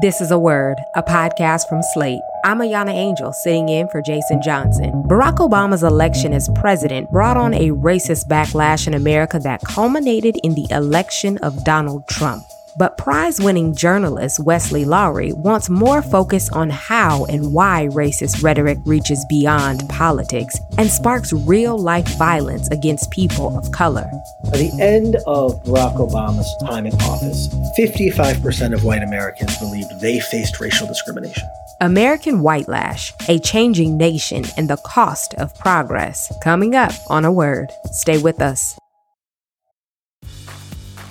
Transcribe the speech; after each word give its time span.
This 0.00 0.22
is 0.22 0.30
a 0.30 0.38
Word, 0.38 0.78
a 0.94 1.02
podcast 1.02 1.68
from 1.68 1.82
Slate. 1.92 2.22
I'm 2.46 2.60
Ahyiana 2.60 2.94
Angel, 2.94 3.30
sitting 3.30 3.68
in 3.68 3.88
for 3.88 4.00
Jason 4.00 4.40
Johnson. 4.40 4.90
Barack 5.06 5.36
Obama's 5.36 5.82
election 5.82 6.32
as 6.32 6.48
president 6.54 7.10
brought 7.10 7.36
on 7.36 7.52
a 7.52 7.68
racist 7.72 8.24
backlash 8.24 8.86
in 8.86 8.94
America 8.94 9.38
that 9.40 9.60
culminated 9.60 10.38
in 10.42 10.54
the 10.54 10.66
election 10.70 11.36
of 11.38 11.62
Donald 11.64 12.08
Trump. 12.08 12.42
But 12.78 12.96
prize 12.96 13.38
winning 13.40 13.74
journalist 13.74 14.42
Wesley 14.42 14.84
Lowery 14.84 15.32
wants 15.32 15.68
more 15.68 16.00
focus 16.00 16.50
on 16.50 16.70
how 16.70 17.26
and 17.26 17.52
why 17.52 17.88
racist 17.90 18.42
rhetoric 18.42 18.78
reaches 18.86 19.24
beyond 19.28 19.88
politics 19.90 20.58
and 20.78 20.88
sparks 20.88 21.32
real 21.32 21.78
life 21.78 22.08
violence 22.16 22.68
against 22.70 23.10
people 23.10 23.56
of 23.58 23.70
color. 23.72 24.10
At 24.46 24.54
the 24.54 24.72
end 24.80 25.16
of 25.26 25.62
Barack 25.64 25.96
Obama's 25.96 26.54
time 26.66 26.86
in 26.86 26.94
office, 27.02 27.48
55% 27.78 28.72
of 28.74 28.84
white 28.84 29.02
Americans 29.02 29.56
believed 29.58 30.00
they 30.00 30.20
faced 30.20 30.60
racial 30.60 30.86
discrimination. 30.86 31.48
American 31.80 32.40
Whitelash, 32.40 33.12
a 33.28 33.38
changing 33.38 33.96
nation, 33.96 34.44
and 34.56 34.70
the 34.70 34.76
cost 34.78 35.34
of 35.34 35.54
progress. 35.58 36.32
Coming 36.42 36.74
up 36.74 36.92
on 37.08 37.24
a 37.24 37.32
word. 37.32 37.70
Stay 37.90 38.18
with 38.18 38.40
us. 38.40 38.78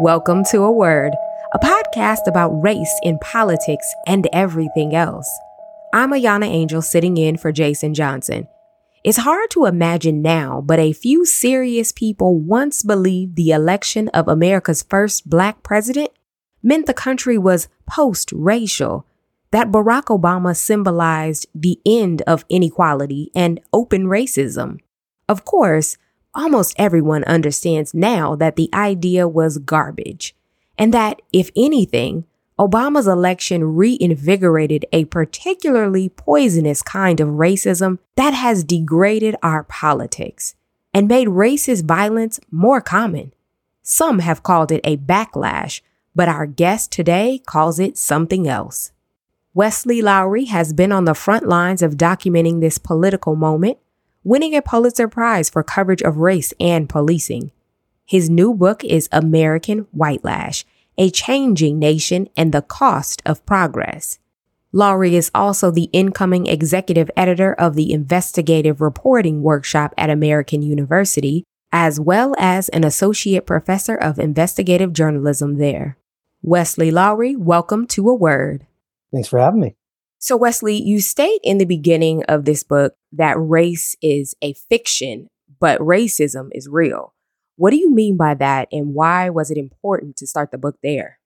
Welcome 0.00 0.44
to 0.50 0.58
A 0.58 0.70
Word, 0.70 1.14
a 1.54 1.58
podcast 1.58 2.26
about 2.26 2.50
race 2.50 3.00
in 3.02 3.18
politics 3.20 3.86
and 4.06 4.28
everything 4.30 4.94
else. 4.94 5.26
I'm 5.94 6.10
Ahyiana 6.10 6.44
Angel 6.44 6.82
sitting 6.82 7.16
in 7.16 7.38
for 7.38 7.50
Jason 7.50 7.94
Johnson. 7.94 8.46
It's 9.04 9.16
hard 9.16 9.48
to 9.52 9.64
imagine 9.64 10.20
now, 10.20 10.60
but 10.60 10.78
a 10.78 10.92
few 10.92 11.24
serious 11.24 11.92
people 11.92 12.38
once 12.38 12.82
believed 12.82 13.36
the 13.36 13.52
election 13.52 14.08
of 14.08 14.28
America's 14.28 14.82
first 14.82 15.30
black 15.30 15.62
president 15.62 16.10
meant 16.62 16.84
the 16.84 16.92
country 16.92 17.38
was 17.38 17.68
post 17.86 18.30
racial, 18.32 19.06
that 19.50 19.72
Barack 19.72 20.14
Obama 20.14 20.54
symbolized 20.54 21.46
the 21.54 21.80
end 21.86 22.20
of 22.26 22.44
inequality 22.50 23.30
and 23.34 23.60
open 23.72 24.04
racism. 24.04 24.78
Of 25.26 25.46
course, 25.46 25.96
almost 26.36 26.74
everyone 26.78 27.24
understands 27.24 27.94
now 27.94 28.36
that 28.36 28.56
the 28.56 28.70
idea 28.72 29.26
was 29.26 29.58
garbage, 29.58 30.36
and 30.78 30.94
that, 30.94 31.20
if 31.32 31.50
anything, 31.56 32.24
Obama's 32.58 33.06
election 33.06 33.74
reinvigorated 33.74 34.86
a 34.92 35.04
particularly 35.06 36.08
poisonous 36.08 36.82
kind 36.82 37.20
of 37.20 37.28
racism 37.28 37.98
that 38.14 38.32
has 38.32 38.64
degraded 38.64 39.34
our 39.42 39.64
politics 39.64 40.54
and 40.94 41.08
made 41.08 41.28
racist 41.28 41.84
violence 41.84 42.40
more 42.50 42.80
common. 42.80 43.32
Some 43.82 44.20
have 44.20 44.42
called 44.42 44.72
it 44.72 44.80
a 44.84 44.96
backlash, 44.96 45.82
but 46.14 46.28
our 46.28 46.46
guest 46.46 46.90
today 46.90 47.42
calls 47.44 47.78
it 47.78 47.98
something 47.98 48.48
else. 48.48 48.92
Wesley 49.52 50.00
Lowery 50.00 50.46
has 50.46 50.72
been 50.72 50.92
on 50.92 51.04
the 51.04 51.14
front 51.14 51.46
lines 51.46 51.82
of 51.82 51.96
documenting 51.96 52.60
this 52.60 52.78
political 52.78 53.36
moment 53.36 53.78
winning 54.26 54.56
a 54.56 54.60
Pulitzer 54.60 55.06
Prize 55.06 55.48
for 55.48 55.62
coverage 55.62 56.02
of 56.02 56.16
race 56.16 56.52
and 56.58 56.88
policing. 56.88 57.52
His 58.04 58.28
new 58.28 58.52
book 58.52 58.82
is 58.82 59.08
American 59.12 59.86
Whitelash, 59.92 60.64
A 60.98 61.10
Changing 61.10 61.78
Nation 61.78 62.28
and 62.36 62.50
the 62.50 62.60
Cost 62.60 63.22
of 63.24 63.46
Progress. 63.46 64.18
Lowery 64.72 65.14
is 65.14 65.30
also 65.32 65.70
the 65.70 65.88
incoming 65.92 66.48
executive 66.48 67.08
editor 67.16 67.54
of 67.54 67.76
the 67.76 67.92
Investigative 67.92 68.80
Reporting 68.80 69.42
Workshop 69.42 69.94
at 69.96 70.10
American 70.10 70.60
University, 70.60 71.44
as 71.70 72.00
well 72.00 72.34
as 72.36 72.68
an 72.70 72.82
associate 72.82 73.46
professor 73.46 73.94
of 73.94 74.18
investigative 74.18 74.92
journalism 74.92 75.58
there. 75.58 75.98
Wesley 76.42 76.90
Lowery, 76.90 77.36
welcome 77.36 77.86
to 77.86 78.08
A 78.08 78.14
Word. 78.16 78.66
Thanks 79.12 79.28
for 79.28 79.38
having 79.38 79.60
me. 79.60 79.76
So, 80.26 80.36
Wesley, 80.36 80.82
you 80.82 81.00
state 81.00 81.38
in 81.44 81.58
the 81.58 81.64
beginning 81.64 82.24
of 82.24 82.46
this 82.46 82.64
book 82.64 82.96
that 83.12 83.36
race 83.38 83.94
is 84.02 84.34
a 84.42 84.54
fiction, 84.54 85.28
but 85.60 85.78
racism 85.78 86.48
is 86.50 86.68
real. 86.68 87.14
What 87.54 87.70
do 87.70 87.76
you 87.76 87.94
mean 87.94 88.16
by 88.16 88.34
that, 88.34 88.66
and 88.72 88.92
why 88.92 89.30
was 89.30 89.52
it 89.52 89.56
important 89.56 90.16
to 90.16 90.26
start 90.26 90.50
the 90.50 90.58
book 90.58 90.78
there? 90.82 91.20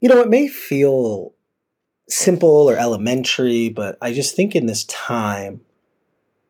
You 0.00 0.08
know, 0.08 0.20
it 0.20 0.28
may 0.28 0.46
feel 0.46 1.34
simple 2.08 2.70
or 2.70 2.76
elementary, 2.76 3.68
but 3.68 3.98
I 4.00 4.12
just 4.12 4.36
think 4.36 4.54
in 4.54 4.66
this 4.66 4.84
time 4.84 5.62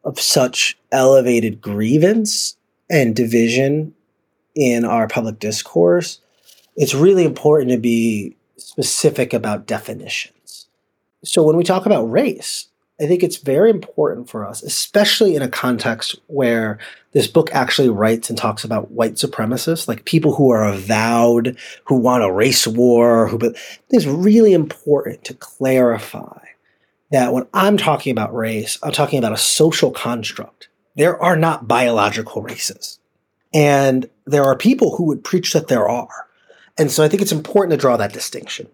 of 0.05 0.21
such 0.21 0.79
elevated 0.93 1.63
grievance 1.63 2.59
and 2.91 3.17
division 3.17 3.95
in 4.55 4.85
our 4.85 5.09
public 5.09 5.39
discourse, 5.39 6.21
it's 6.77 6.93
really 6.93 7.25
important 7.25 7.71
to 7.71 7.79
be 7.79 8.37
specific 8.59 9.33
about 9.33 9.67
definition. 9.67 10.33
So 11.25 11.43
when 11.43 11.57
we 11.57 11.65
talk 11.65 11.87
about 11.87 12.11
race, 12.11 12.69
I 13.01 13.07
think 13.07 13.23
it's 13.23 13.39
very 13.39 13.71
important 13.71 14.29
for 14.29 14.47
us, 14.47 14.63
especially 14.63 15.35
in 15.35 15.41
a 15.41 15.49
context 15.49 16.17
where 16.27 16.79
this 17.13 17.27
book 17.27 17.49
actually 17.53 17.89
writes 17.89 18.29
and 18.29 18.39
talks 18.39 18.63
about 18.63 18.91
white 18.91 19.15
supremacists, 19.15 19.89
like 19.89 20.05
people 20.05 20.35
who 20.35 20.51
are 20.51 20.65
avowed, 20.65 21.57
who 21.85 21.97
want 21.97 22.25
a 22.25 22.31
race 22.31 22.67
war, 22.67 23.27
who 23.29 23.39
but 23.39 23.57
it's 23.89 24.05
really 24.05 24.53
important 24.53 25.25
to 25.25 25.35
clarify 25.35 26.45
that 27.11 27.33
when 27.33 27.47
I'm 27.55 27.79
talking 27.79 28.13
about 28.13 28.35
race, 28.35 28.79
I'm 28.83 28.93
talking 28.93 29.19
about 29.19 29.33
a 29.33 29.39
social 29.39 29.91
construct. 29.91 30.69
There 30.95 31.21
are 31.23 31.37
not 31.37 31.67
biological 31.67 32.43
races. 32.43 32.99
And 33.53 34.09
there 34.27 34.45
are 34.45 34.57
people 34.57 34.97
who 34.97 35.05
would 35.05 35.25
preach 35.25 35.55
that 35.55 35.69
there 35.69 35.89
are. 35.89 36.29
And 36.79 36.91
so 36.91 37.03
I 37.03 37.09
think 37.09 37.23
it's 37.23 37.33
important 37.33 37.73
to 37.73 37.77
draw 37.79 37.97
that 37.97 38.13
distinction. 38.13 38.69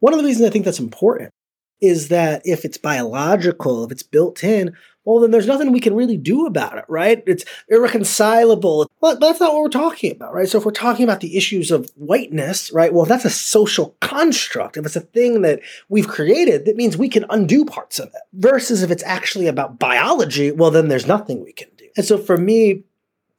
One 0.00 0.12
of 0.12 0.18
the 0.18 0.24
reasons 0.24 0.46
I 0.46 0.50
think 0.50 0.64
that's 0.64 0.80
important 0.80 1.32
is 1.80 2.08
that 2.08 2.42
if 2.44 2.64
it's 2.64 2.78
biological, 2.78 3.84
if 3.84 3.92
it's 3.92 4.02
built 4.02 4.42
in, 4.42 4.76
well, 5.06 5.20
then 5.20 5.30
there's 5.30 5.46
nothing 5.46 5.70
we 5.70 5.80
can 5.80 5.94
really 5.94 6.16
do 6.16 6.46
about 6.46 6.78
it, 6.78 6.84
right? 6.88 7.22
It's 7.28 7.44
irreconcilable. 7.68 8.90
But 9.00 9.20
that's 9.20 9.38
not 9.38 9.52
what 9.52 9.62
we're 9.62 9.68
talking 9.68 10.10
about, 10.10 10.34
right? 10.34 10.48
So 10.48 10.58
if 10.58 10.64
we're 10.64 10.72
talking 10.72 11.04
about 11.04 11.20
the 11.20 11.36
issues 11.36 11.70
of 11.70 11.90
whiteness, 11.94 12.72
right? 12.72 12.92
Well, 12.92 13.04
that's 13.04 13.24
a 13.24 13.30
social 13.30 13.96
construct. 14.00 14.76
If 14.76 14.84
it's 14.84 14.96
a 14.96 15.00
thing 15.00 15.42
that 15.42 15.60
we've 15.88 16.08
created, 16.08 16.64
that 16.64 16.74
means 16.74 16.96
we 16.96 17.08
can 17.08 17.24
undo 17.30 17.64
parts 17.64 18.00
of 18.00 18.08
it. 18.08 18.22
Versus 18.32 18.82
if 18.82 18.90
it's 18.90 19.04
actually 19.04 19.46
about 19.46 19.78
biology, 19.78 20.50
well, 20.50 20.72
then 20.72 20.88
there's 20.88 21.06
nothing 21.06 21.44
we 21.44 21.52
can 21.52 21.68
do. 21.76 21.86
And 21.96 22.04
so 22.04 22.18
for 22.18 22.36
me, 22.36 22.82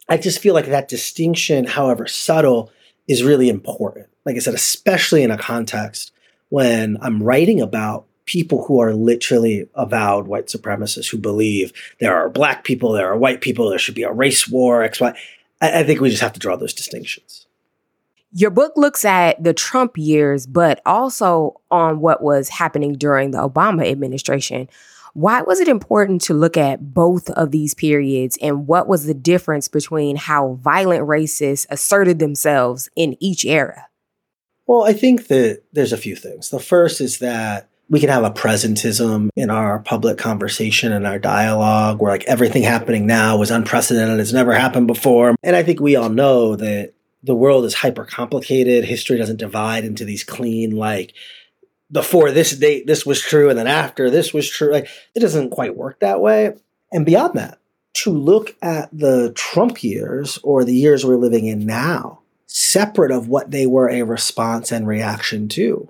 I 0.08 0.16
just 0.16 0.40
feel 0.40 0.54
like 0.54 0.68
that 0.68 0.88
distinction, 0.88 1.66
however 1.66 2.08
subtle, 2.08 2.72
is 3.10 3.24
really 3.24 3.50
important. 3.50 4.08
Like 4.26 4.38
I 4.38 4.40
said, 4.40 4.54
especially 4.54 5.22
in 5.22 5.32
a 5.32 5.38
context 5.38 6.14
when 6.48 6.98
I'm 7.02 7.22
writing 7.22 7.60
about 7.60 8.07
people 8.28 8.66
who 8.66 8.80
are 8.80 8.94
literally 8.94 9.68
avowed 9.74 10.28
white 10.28 10.48
supremacists 10.48 11.10
who 11.10 11.18
believe 11.18 11.74
there 12.00 12.16
are 12.16 12.30
black 12.30 12.64
people, 12.64 12.92
there 12.92 13.12
are 13.12 13.18
white 13.18 13.42
people, 13.42 13.70
there 13.70 13.80
should 13.80 13.96
be 13.96 14.04
a 14.04 14.12
race 14.12 14.48
war, 14.48 14.84
X, 14.84 15.00
Y. 15.00 15.18
I, 15.62 15.80
I 15.80 15.84
think 15.84 16.00
we 16.00 16.12
just 16.12 16.22
have 16.22 16.34
to 16.34 16.40
draw 16.40 16.56
those 16.56 16.74
distinctions. 16.74 17.48
Your 18.34 18.52
book 18.52 18.74
looks 18.76 19.06
at 19.06 19.42
the 19.44 19.54
Trump 19.54 19.98
years, 19.98 20.46
but 20.46 20.82
also 20.86 21.60
on 21.72 22.02
what 22.02 22.22
was 22.22 22.50
happening 22.50 22.94
during 22.94 23.32
the 23.32 23.40
Obama 23.40 23.90
administration. 23.90 24.68
Why 25.14 25.42
was 25.42 25.60
it 25.60 25.70
important 25.70 26.22
to 26.24 26.36
look 26.36 26.58
at 26.58 26.94
both 26.94 27.30
of 27.32 27.50
these 27.52 27.74
periods 27.74 28.38
and 28.40 28.68
what 28.68 28.88
was 28.88 29.06
the 29.06 29.16
difference 29.16 29.68
between 29.68 30.18
how 30.18 30.60
violent 30.62 31.08
racists 31.08 31.66
asserted 31.70 32.20
themselves 32.20 32.90
in 32.96 33.16
each 33.20 33.44
era? 33.46 33.88
Well, 34.68 34.84
I 34.84 34.94
think 34.94 35.28
that 35.28 35.64
there's 35.72 35.94
a 35.94 35.98
few 35.98 36.16
things. 36.16 36.50
The 36.50 36.60
first 36.60 37.00
is 37.00 37.20
that 37.20 37.70
we 37.90 38.00
can 38.00 38.10
have 38.10 38.24
a 38.24 38.32
presentism 38.32 39.30
in 39.36 39.50
our 39.50 39.80
public 39.80 40.18
conversation 40.18 40.92
and 40.92 41.08
our 41.08 41.20
dialogue 41.20 42.02
where 42.02 42.12
like 42.12 42.26
everything 42.26 42.64
happening 42.64 43.08
now 43.08 43.42
is 43.42 43.52
unprecedented. 43.52 44.20
It's 44.20 44.34
never 44.34 44.54
happened 44.54 44.88
before. 44.88 45.36
And 45.44 45.56
I 45.56 45.64
think 45.64 45.80
we 45.80 45.96
all 45.96 46.10
know 46.10 46.56
that 46.56 46.94
the 47.24 47.36
world 47.36 47.66
is 47.66 47.74
hyper 47.74 48.06
complicated. 48.06 48.86
History 48.86 49.18
doesn't 49.18 49.38
divide 49.38 49.86
into 49.86 50.06
these 50.06 50.24
clean, 50.24 50.72
like, 50.72 51.14
before 51.92 52.32
this 52.32 52.56
date, 52.56 52.86
this 52.86 53.06
was 53.06 53.22
true, 53.22 53.50
and 53.50 53.58
then 53.58 53.68
after 53.68 54.10
this 54.10 54.34
was 54.34 54.50
true. 54.50 54.72
Like, 54.72 54.90
it 55.16 55.22
doesn't 55.22 55.52
quite 55.52 55.78
work 55.78 56.00
that 56.02 56.20
way. 56.20 56.54
And 56.92 57.06
beyond 57.06 57.36
that, 57.36 57.60
to 58.04 58.12
look 58.12 58.56
at 58.62 58.90
the 58.92 59.32
Trump 59.34 59.84
years 59.84 60.38
or 60.44 60.64
the 60.64 60.76
years 60.76 61.06
we're 61.06 61.16
living 61.16 61.48
in 61.48 61.66
now 61.66 62.20
separate 62.46 63.12
of 63.12 63.28
what 63.28 63.52
they 63.52 63.66
were 63.66 63.90
a 63.90 64.04
response 64.04 64.72
and 64.72 64.88
reaction 64.88 65.48
to? 65.50 65.90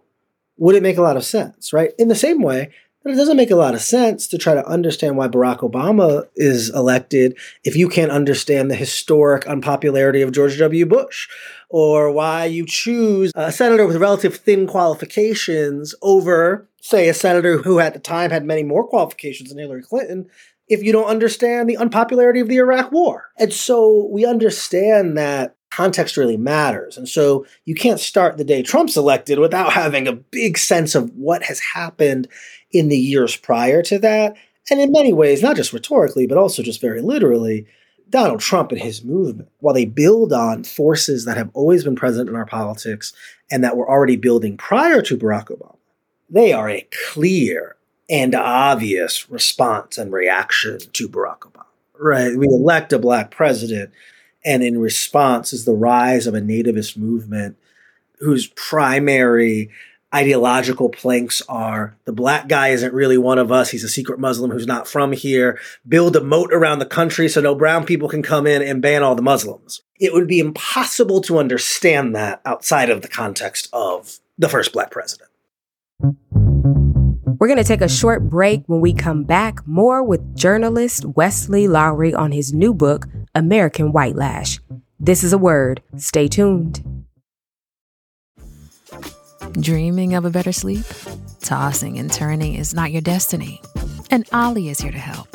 Would 0.58 0.76
it 0.76 0.84
make 0.84 0.98
a 0.98 1.02
lot 1.02 1.18
of 1.18 1.26
sense, 1.26 1.72
right? 1.74 1.92
In 1.98 2.08
the 2.08 2.16
same 2.16 2.42
way 2.42 2.72
that 3.04 3.14
it 3.14 3.16
doesn't 3.16 3.38
make 3.38 3.52
a 3.52 3.56
lot 3.56 3.74
of 3.74 3.82
sense 3.82 4.28
to 4.28 4.38
try 4.38 4.54
to 4.54 4.68
understand 4.68 5.18
why 5.18 5.28
Barack 5.28 5.60
Obama 5.60 6.28
is 6.36 6.70
elected 6.72 7.38
if 7.64 7.76
you 7.76 7.88
can't 7.88 8.12
understand 8.12 8.70
the 8.70 8.76
historic 8.76 9.48
unpopularity 9.48 10.22
of 10.22 10.32
George 10.32 10.58
W. 10.60 10.86
Bush, 10.86 11.28
or 11.70 12.12
why 12.12 12.46
you 12.46 12.66
choose 12.66 13.32
a 13.36 13.52
senator 13.52 13.86
with 13.86 13.98
relative 13.98 14.36
thin 14.36 14.68
qualifications 14.68 15.96
over, 16.02 16.68
say, 16.82 17.08
a 17.08 17.14
senator 17.14 17.60
who 17.60 17.80
at 17.80 17.94
the 17.94 18.00
time 18.00 18.32
had 18.32 18.46
many 18.46 18.64
more 18.64 18.88
qualifications 18.88 19.50
than 19.50 19.60
Hillary 19.60 19.84
Clinton. 19.84 20.28
If 20.68 20.84
you 20.84 20.92
don't 20.92 21.06
understand 21.06 21.70
the 21.70 21.78
unpopularity 21.78 22.42
of 22.42 22.50
the 22.50 22.58
Iraq 22.58 22.92
War. 22.92 23.30
And 23.38 23.54
so 23.54 24.10
we 24.12 24.26
understand 24.26 25.18
that 25.18 25.56
context 25.70 26.18
really 26.18 26.38
matters. 26.38 26.98
And 26.98 27.08
so 27.08 27.46
you 27.66 27.76
can't 27.76 28.00
start 28.00 28.38
the 28.38 28.44
day 28.44 28.64
Trump's 28.64 28.98
elected 28.98 29.40
without 29.40 29.74
having 29.74 30.08
a 30.08 30.14
big 30.14 30.58
sense 30.58 30.96
of 30.96 31.12
what 31.16 31.44
has 31.44 31.60
happened 31.60 32.28
in 32.72 32.90
the 32.90 32.98
years 32.98 33.36
prior 33.36 33.82
to 33.84 34.00
that. 34.00 34.36
And 34.70 34.82
in 34.82 34.92
many 34.92 35.14
ways, 35.14 35.42
not 35.42 35.56
just 35.56 35.74
rhetorically, 35.74 36.28
but 36.28 36.38
also 36.38 36.62
just 36.64 36.82
very 36.82 37.02
literally, 37.02 37.68
Donald 38.10 38.40
Trump 38.40 38.72
and 38.72 38.82
his 38.82 39.04
movement, 39.04 39.50
while 39.60 39.74
they 39.74 39.86
build 39.86 40.32
on 40.32 40.64
forces 40.64 41.26
that 41.26 41.38
have 41.38 41.50
always 41.54 41.84
been 41.84 41.96
present 41.96 42.30
in 42.30 42.36
our 42.36 42.46
politics 42.46 43.14
and 43.52 43.64
that 43.64 43.76
were 43.76 43.90
already 43.90 44.16
building 44.16 44.58
prior 44.58 45.02
to 45.02 45.18
Barack 45.18 45.48
Obama, 45.48 45.76
they 46.30 46.54
are 46.54 46.70
a 46.70 46.88
clear 47.10 47.76
and 48.10 48.34
obvious 48.34 49.30
response 49.30 49.98
and 49.98 50.14
reaction 50.14 50.80
to 50.94 51.10
Barack 51.10 51.40
Obama. 51.40 51.66
Right? 52.00 52.38
We 52.38 52.48
elect 52.48 52.94
a 52.94 53.00
black 53.00 53.32
president, 53.32 53.92
and 54.48 54.64
in 54.64 54.80
response 54.80 55.52
is 55.52 55.66
the 55.66 55.74
rise 55.74 56.26
of 56.26 56.34
a 56.34 56.40
nativist 56.40 56.96
movement 56.96 57.58
whose 58.20 58.48
primary 58.48 59.70
ideological 60.16 60.88
planks 60.88 61.42
are 61.50 61.98
the 62.06 62.14
black 62.14 62.48
guy 62.48 62.70
isn't 62.70 62.94
really 62.94 63.18
one 63.18 63.38
of 63.38 63.52
us. 63.52 63.72
He's 63.72 63.84
a 63.84 63.90
secret 63.90 64.20
Muslim 64.20 64.50
who's 64.50 64.66
not 64.66 64.88
from 64.88 65.12
here. 65.12 65.60
Build 65.86 66.16
a 66.16 66.24
moat 66.24 66.54
around 66.54 66.80
the 66.80 66.86
country 66.86 67.28
so 67.28 67.42
no 67.42 67.56
brown 67.56 67.86
people 67.86 68.08
can 68.08 68.24
come 68.24 68.48
in 68.48 68.62
and 68.62 68.82
ban 68.82 69.04
all 69.04 69.16
the 69.16 69.22
Muslims. 69.22 69.82
It 70.00 70.14
would 70.14 70.28
be 70.28 70.40
impossible 70.40 71.20
to 71.24 71.40
understand 71.40 72.16
that 72.16 72.42
outside 72.46 72.90
of 72.90 73.02
the 73.02 73.10
context 73.10 73.68
of 73.74 74.20
the 74.38 74.48
first 74.48 74.72
black 74.72 74.92
president. 74.92 75.27
We're 77.28 77.48
going 77.48 77.58
to 77.58 77.64
take 77.66 77.82
a 77.82 77.90
short 77.90 78.30
break 78.30 78.64
when 78.68 78.80
we 78.80 78.94
come 78.94 79.24
back. 79.24 79.60
More 79.68 80.02
with 80.02 80.36
journalist 80.36 81.04
Wesley 81.04 81.68
Lowery 81.68 82.14
on 82.14 82.32
his 82.32 82.54
new 82.54 82.74
book, 82.74 83.06
American 83.36 83.92
Whitelash. 83.92 84.60
This 84.98 85.26
is 85.26 85.34
a 85.34 85.38
word. 85.38 85.82
Stay 85.98 86.30
tuned. 86.30 87.06
Dreaming 89.60 90.16
of 90.16 90.24
a 90.24 90.30
better 90.30 90.54
sleep? 90.54 90.86
Tossing 91.42 92.00
and 92.00 92.12
turning 92.12 92.56
is 92.56 92.74
not 92.74 92.94
your 92.94 93.02
destiny. 93.02 93.62
And 94.10 94.26
Olly 94.32 94.70
is 94.70 94.80
here 94.80 94.94
to 94.94 94.98
help. 94.98 95.28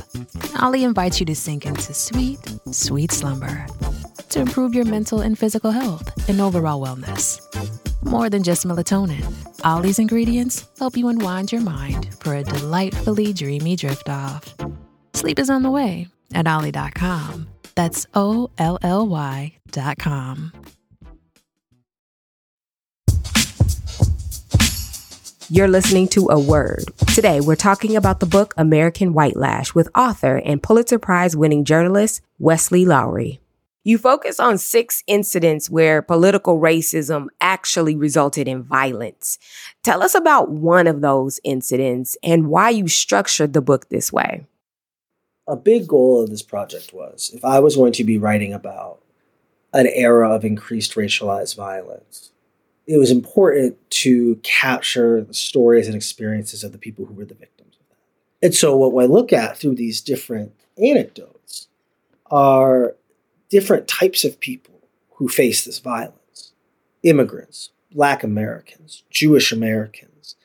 Olly 0.62 0.84
invites 0.84 1.20
you 1.20 1.26
to 1.26 1.34
sink 1.34 1.66
into 1.66 1.92
sweet, 1.92 2.40
sweet 2.70 3.12
slumber 3.12 3.66
to 4.30 4.40
improve 4.40 4.74
your 4.74 4.86
mental 4.86 5.20
and 5.20 5.38
physical 5.38 5.70
health 5.70 6.26
and 6.26 6.40
overall 6.40 6.80
wellness. 6.80 7.81
More 8.04 8.28
than 8.28 8.42
just 8.42 8.66
melatonin, 8.66 9.24
Olly's 9.64 9.98
ingredients 9.98 10.66
help 10.78 10.96
you 10.96 11.08
unwind 11.08 11.52
your 11.52 11.60
mind 11.60 12.14
for 12.16 12.34
a 12.34 12.42
delightfully 12.42 13.32
dreamy 13.32 13.76
drift 13.76 14.08
off. 14.08 14.54
Sleep 15.14 15.38
is 15.38 15.48
on 15.50 15.62
the 15.62 15.70
way 15.70 16.08
at 16.34 16.46
Olly.com. 16.46 17.48
That's 17.74 18.06
O 18.14 18.50
L 18.58 18.78
L 18.82 19.06
Y.com. 19.06 20.52
You're 25.48 25.68
listening 25.68 26.08
to 26.08 26.28
A 26.30 26.40
Word. 26.40 26.84
Today, 27.14 27.40
we're 27.40 27.56
talking 27.56 27.94
about 27.94 28.20
the 28.20 28.26
book 28.26 28.54
American 28.56 29.12
Whitelash 29.12 29.74
with 29.74 29.88
author 29.94 30.36
and 30.38 30.62
Pulitzer 30.62 30.98
Prize 30.98 31.36
winning 31.36 31.64
journalist 31.64 32.22
Wesley 32.38 32.86
Lowery. 32.86 33.41
You 33.84 33.98
focus 33.98 34.38
on 34.38 34.58
six 34.58 35.02
incidents 35.08 35.68
where 35.68 36.02
political 36.02 36.60
racism 36.60 37.26
actually 37.40 37.96
resulted 37.96 38.46
in 38.46 38.62
violence. 38.62 39.38
Tell 39.82 40.02
us 40.02 40.14
about 40.14 40.50
one 40.50 40.86
of 40.86 41.00
those 41.00 41.40
incidents 41.42 42.16
and 42.22 42.46
why 42.46 42.70
you 42.70 42.86
structured 42.86 43.52
the 43.52 43.60
book 43.60 43.88
this 43.88 44.12
way. 44.12 44.46
A 45.48 45.56
big 45.56 45.88
goal 45.88 46.22
of 46.22 46.30
this 46.30 46.42
project 46.42 46.92
was 46.92 47.32
if 47.34 47.44
I 47.44 47.58
was 47.58 47.74
going 47.74 47.92
to 47.94 48.04
be 48.04 48.18
writing 48.18 48.52
about 48.52 49.00
an 49.72 49.88
era 49.88 50.30
of 50.30 50.44
increased 50.44 50.94
racialized 50.94 51.56
violence, 51.56 52.30
it 52.86 52.98
was 52.98 53.10
important 53.10 53.76
to 53.90 54.36
capture 54.44 55.22
the 55.22 55.34
stories 55.34 55.88
and 55.88 55.96
experiences 55.96 56.62
of 56.62 56.70
the 56.70 56.78
people 56.78 57.04
who 57.04 57.14
were 57.14 57.24
the 57.24 57.34
victims 57.34 57.76
of 57.80 57.88
that. 57.88 58.46
And 58.46 58.54
so, 58.54 58.76
what 58.76 59.02
I 59.02 59.06
look 59.06 59.32
at 59.32 59.58
through 59.58 59.74
these 59.74 60.00
different 60.00 60.52
anecdotes 60.78 61.68
are 62.30 62.94
different 63.52 63.86
types 63.86 64.24
of 64.24 64.40
people 64.40 64.80
who 65.16 65.28
face 65.28 65.64
this 65.64 65.78
violence 65.78 66.52
immigrants, 67.02 67.70
Black 67.92 68.24
Americans, 68.24 69.04
Jewish 69.10 69.52
Americans, 69.52 70.36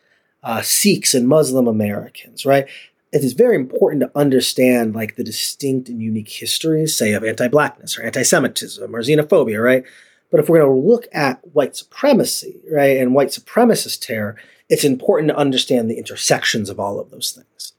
uh, 0.44 0.62
Sikhs, 0.62 1.13
and 1.13 1.27
Muslim 1.27 1.68
Americans, 1.68 2.45
right? 2.45 2.68
It 3.13 3.24
is 3.24 3.31
very 3.31 3.56
important 3.56 4.01
to 4.01 4.12
understand 4.13 4.94
like 4.94 5.15
the 5.15 5.24
distinct 5.24 5.88
and 5.88 6.01
unique 6.01 6.30
histories, 6.30 6.95
say, 6.98 7.13
of 7.13 7.24
anti-blackness 7.24 7.98
or 7.98 8.04
anti-Semitism 8.04 8.94
or 8.94 9.01
xenophobia, 9.01 9.63
right? 9.63 9.83
But 10.30 10.42
if 10.42 10.50
we're 10.50 10.59
going 10.59 10.81
to 10.81 10.88
look 10.88 11.07
at 11.13 11.39
white 11.54 11.77
supremacy, 11.77 12.59
right, 12.69 12.98
and 12.98 13.15
white 13.15 13.30
supremacist 13.30 14.06
terror, 14.06 14.36
it's 14.68 14.83
important 14.83 15.30
to 15.30 15.38
understand 15.38 15.89
the 15.89 15.98
intersections 15.98 16.69
of 16.69 16.80
all 16.80 17.00
of 17.00 17.12
those 17.12 17.31
things. 17.31 17.71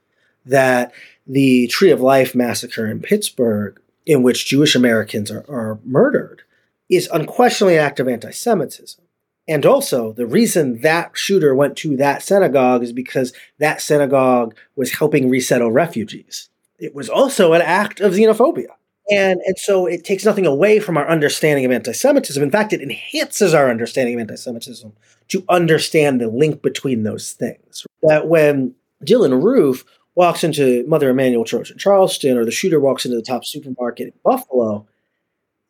That 0.45 0.91
the 1.27 1.67
Tree 1.67 1.91
of 1.91 2.01
Life 2.01 2.33
massacre 2.33 2.87
in 2.87 3.01
Pittsburgh, 3.01 3.79
in 4.09 4.23
which 4.23 4.47
Jewish 4.47 4.73
Americans 4.73 5.29
are, 5.29 5.45
are 5.47 5.79
murdered, 5.85 6.41
is 6.89 7.07
unquestionably 7.13 7.77
an 7.77 7.83
act 7.85 7.99
of 7.99 8.07
anti 8.07 8.31
Semitism. 8.31 9.05
And 9.47 9.67
also, 9.67 10.13
the 10.13 10.25
reason 10.25 10.81
that 10.81 11.11
shooter 11.13 11.53
went 11.53 11.77
to 11.77 11.95
that 11.97 12.23
synagogue 12.23 12.81
is 12.81 12.91
because 12.91 13.33
that 13.59 13.81
synagogue 13.81 14.55
was 14.75 14.93
helping 14.93 15.29
resettle 15.29 15.71
refugees. 15.71 16.49
It 16.79 16.95
was 16.95 17.07
also 17.07 17.53
an 17.53 17.61
act 17.61 17.99
of 17.99 18.13
xenophobia. 18.13 18.69
And, 19.11 19.39
and 19.45 19.57
so 19.59 19.85
it 19.85 20.03
takes 20.03 20.25
nothing 20.25 20.47
away 20.47 20.79
from 20.79 20.97
our 20.97 21.07
understanding 21.07 21.65
of 21.65 21.71
anti 21.71 21.91
Semitism. 21.91 22.41
In 22.41 22.51
fact, 22.51 22.73
it 22.73 22.81
enhances 22.81 23.53
our 23.53 23.69
understanding 23.69 24.15
of 24.15 24.21
anti 24.21 24.35
Semitism 24.35 24.91
to 25.27 25.45
understand 25.49 26.19
the 26.19 26.29
link 26.29 26.63
between 26.63 27.03
those 27.03 27.33
things. 27.33 27.85
That 28.01 28.27
when 28.27 28.73
Dylann 29.05 29.43
Roof 29.43 29.85
walks 30.19 30.43
into 30.43 30.85
Mother 30.87 31.09
Emanuel 31.09 31.45
Church 31.45 31.71
in 31.71 31.79
Charleston, 31.79 32.37
or 32.37 32.45
the 32.45 32.51
shooter 32.51 32.79
walks 32.79 33.05
into 33.05 33.17
the 33.17 33.23
top 33.23 33.43
supermarket 33.43 34.07
in 34.07 34.13
Buffalo, 34.23 34.85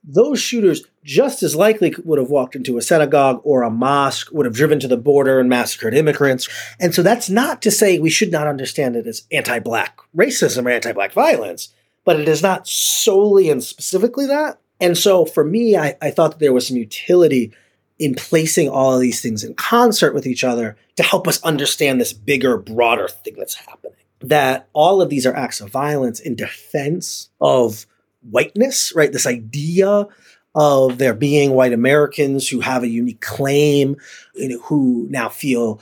those 0.04 0.42
shooters 0.42 0.84
just 1.04 1.44
as 1.44 1.56
likely 1.56 1.96
would 2.04 2.20
have 2.20 2.30
walked 2.30 2.56
into 2.56 2.78
a 2.78 2.82
synagogue 2.82 3.42
or 3.44 3.64
a 3.64 3.70
mosque, 3.70 4.32
would 4.32 4.46
have 4.46 4.56
driven 4.56 4.80
to 4.80 4.88
the 4.88 4.98
border 4.98 5.40
and 5.40 5.50
massacred 5.50 5.94
immigrants. 5.94 6.50
And 6.80 6.94
so 6.94 7.02
that's 7.02 7.30
not 7.30 7.62
to 7.62 7.72
say 7.72 8.00
we 8.00 8.10
should 8.10 8.32
not 8.32 8.48
understand 8.48 8.96
it 8.96 9.08
as 9.08 9.24
anti 9.32 9.60
black 9.60 10.00
racism 10.16 10.66
or 10.66 10.70
anti 10.70 10.92
black 10.92 11.14
violence 11.14 11.70
but 12.10 12.20
it 12.20 12.28
is 12.28 12.42
not 12.42 12.68
solely 12.68 13.52
and 13.52 13.64
specifically 13.64 14.26
that. 14.26 14.60
And 14.80 14.98
so 14.98 15.26
for 15.26 15.44
me, 15.44 15.78
I, 15.78 15.96
I 16.02 16.10
thought 16.10 16.32
that 16.32 16.40
there 16.40 16.52
was 16.52 16.68
some 16.68 16.76
utility 16.76 17.54
in 18.00 18.16
placing 18.16 18.68
all 18.68 18.96
of 18.96 19.00
these 19.00 19.22
things 19.22 19.44
in 19.44 19.54
concert 19.54 20.16
with 20.16 20.26
each 20.26 20.44
other 20.44 20.76
to 20.96 21.04
help 21.04 21.28
us 21.28 21.40
understand 21.44 22.02
this 22.02 22.12
bigger, 22.12 22.58
broader 22.58 23.10
thing 23.10 23.36
that's 23.38 23.54
happening. 23.54 23.99
That 24.22 24.68
all 24.74 25.02
of 25.02 25.10
these 25.10 25.26
are 25.26 25.36
acts 25.36 25.62
of 25.62 25.70
violence 25.70 26.20
in 26.20 26.36
defense 26.36 27.30
of 27.40 27.86
whiteness, 28.22 28.94
right? 28.96 29.12
This 29.12 29.28
idea 29.28 30.08
of 30.56 30.98
there 30.98 31.14
being 31.14 31.52
white 31.52 31.74
Americans 31.74 32.50
who 32.50 32.60
have 32.60 32.84
a 32.84 32.88
unique 32.88 33.22
claim, 33.22 33.96
you 34.36 34.50
know, 34.50 34.60
who 34.64 35.08
now 35.10 35.30
feel 35.30 35.80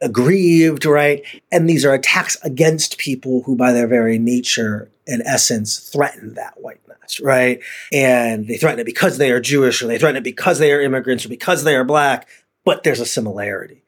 aggrieved, 0.00 0.84
right? 0.84 1.24
And 1.50 1.68
these 1.68 1.84
are 1.84 1.94
attacks 1.94 2.36
against 2.42 2.98
people 2.98 3.42
who, 3.44 3.56
by 3.56 3.72
their 3.72 3.86
very 3.86 4.18
nature 4.18 4.90
and 5.06 5.22
essence, 5.22 5.78
threaten 5.78 6.34
that 6.34 6.60
whiteness, 6.60 7.20
right? 7.20 7.60
And 7.92 8.46
they 8.46 8.56
threaten 8.56 8.80
it 8.80 8.86
because 8.86 9.18
they 9.18 9.30
are 9.30 9.40
Jewish, 9.40 9.82
or 9.82 9.86
they 9.86 9.98
threaten 9.98 10.18
it 10.18 10.24
because 10.24 10.58
they 10.58 10.72
are 10.72 10.80
immigrants, 10.80 11.24
or 11.24 11.30
because 11.30 11.64
they 11.64 11.74
are 11.74 11.84
black, 11.84 12.28
but 12.64 12.82
there's 12.82 13.00
a 13.00 13.06
similarity. 13.06 13.82